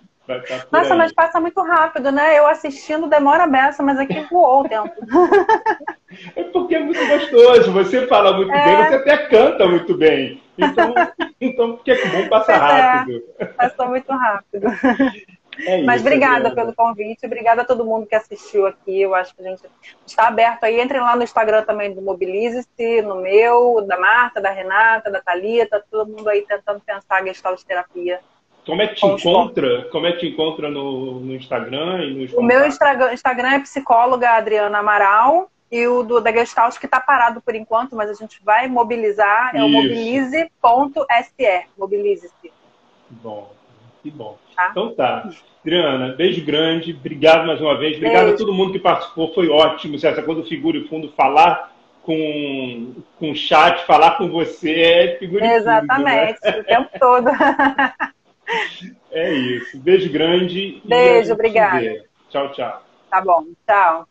[0.71, 0.97] Nossa, aí.
[0.97, 2.38] mas passa muito rápido, né?
[2.38, 4.91] Eu assistindo demora beça, mas aqui voou o tempo.
[6.34, 7.73] É porque é muito gostoso.
[7.73, 8.63] Você fala muito é.
[8.63, 10.41] bem, você até canta muito bem.
[10.57, 10.93] Então,
[11.41, 13.23] então porque é bom passar é, rápido.
[13.57, 14.67] Passou muito rápido.
[15.59, 19.01] É isso, Mas obrigada pelo convite, obrigada a todo mundo que assistiu aqui.
[19.01, 19.63] Eu acho que a gente
[20.05, 20.81] está aberto aí.
[20.81, 25.83] Entrem lá no Instagram também do Mobilize-se, no meu, da Marta, da Renata, da Thalita,
[25.89, 28.19] todo mundo aí tentando pensar a gestalt terapia.
[28.65, 29.87] Como é que te encontra?
[29.91, 34.31] Como é que te encontra no, no Instagram e no O meu Instagram é psicóloga
[34.31, 38.41] Adriana Amaral e o do da Gestalt que está parado por enquanto, mas a gente
[38.43, 39.67] vai mobilizar, é Isso.
[39.67, 42.51] o mobilize.se, mobilize-se.
[43.09, 43.54] Bom,
[44.05, 44.37] que bom.
[44.55, 44.67] Tá?
[44.69, 45.27] Então tá.
[45.61, 48.35] Adriana, beijo grande, obrigado mais uma vez, obrigado beijo.
[48.35, 49.95] a todo mundo que participou, foi ótimo.
[49.95, 55.17] Essa coisa do figura e fundo, falar com, com o chat, falar com você é
[55.17, 56.59] figura Exatamente, fundo, né?
[56.59, 57.29] o tempo todo.
[59.11, 59.79] é isso.
[59.79, 60.83] Beijo grande.
[60.85, 62.05] Beijo, obrigada.
[62.29, 62.83] Tchau, tchau.
[63.09, 64.07] Tá bom, tchau.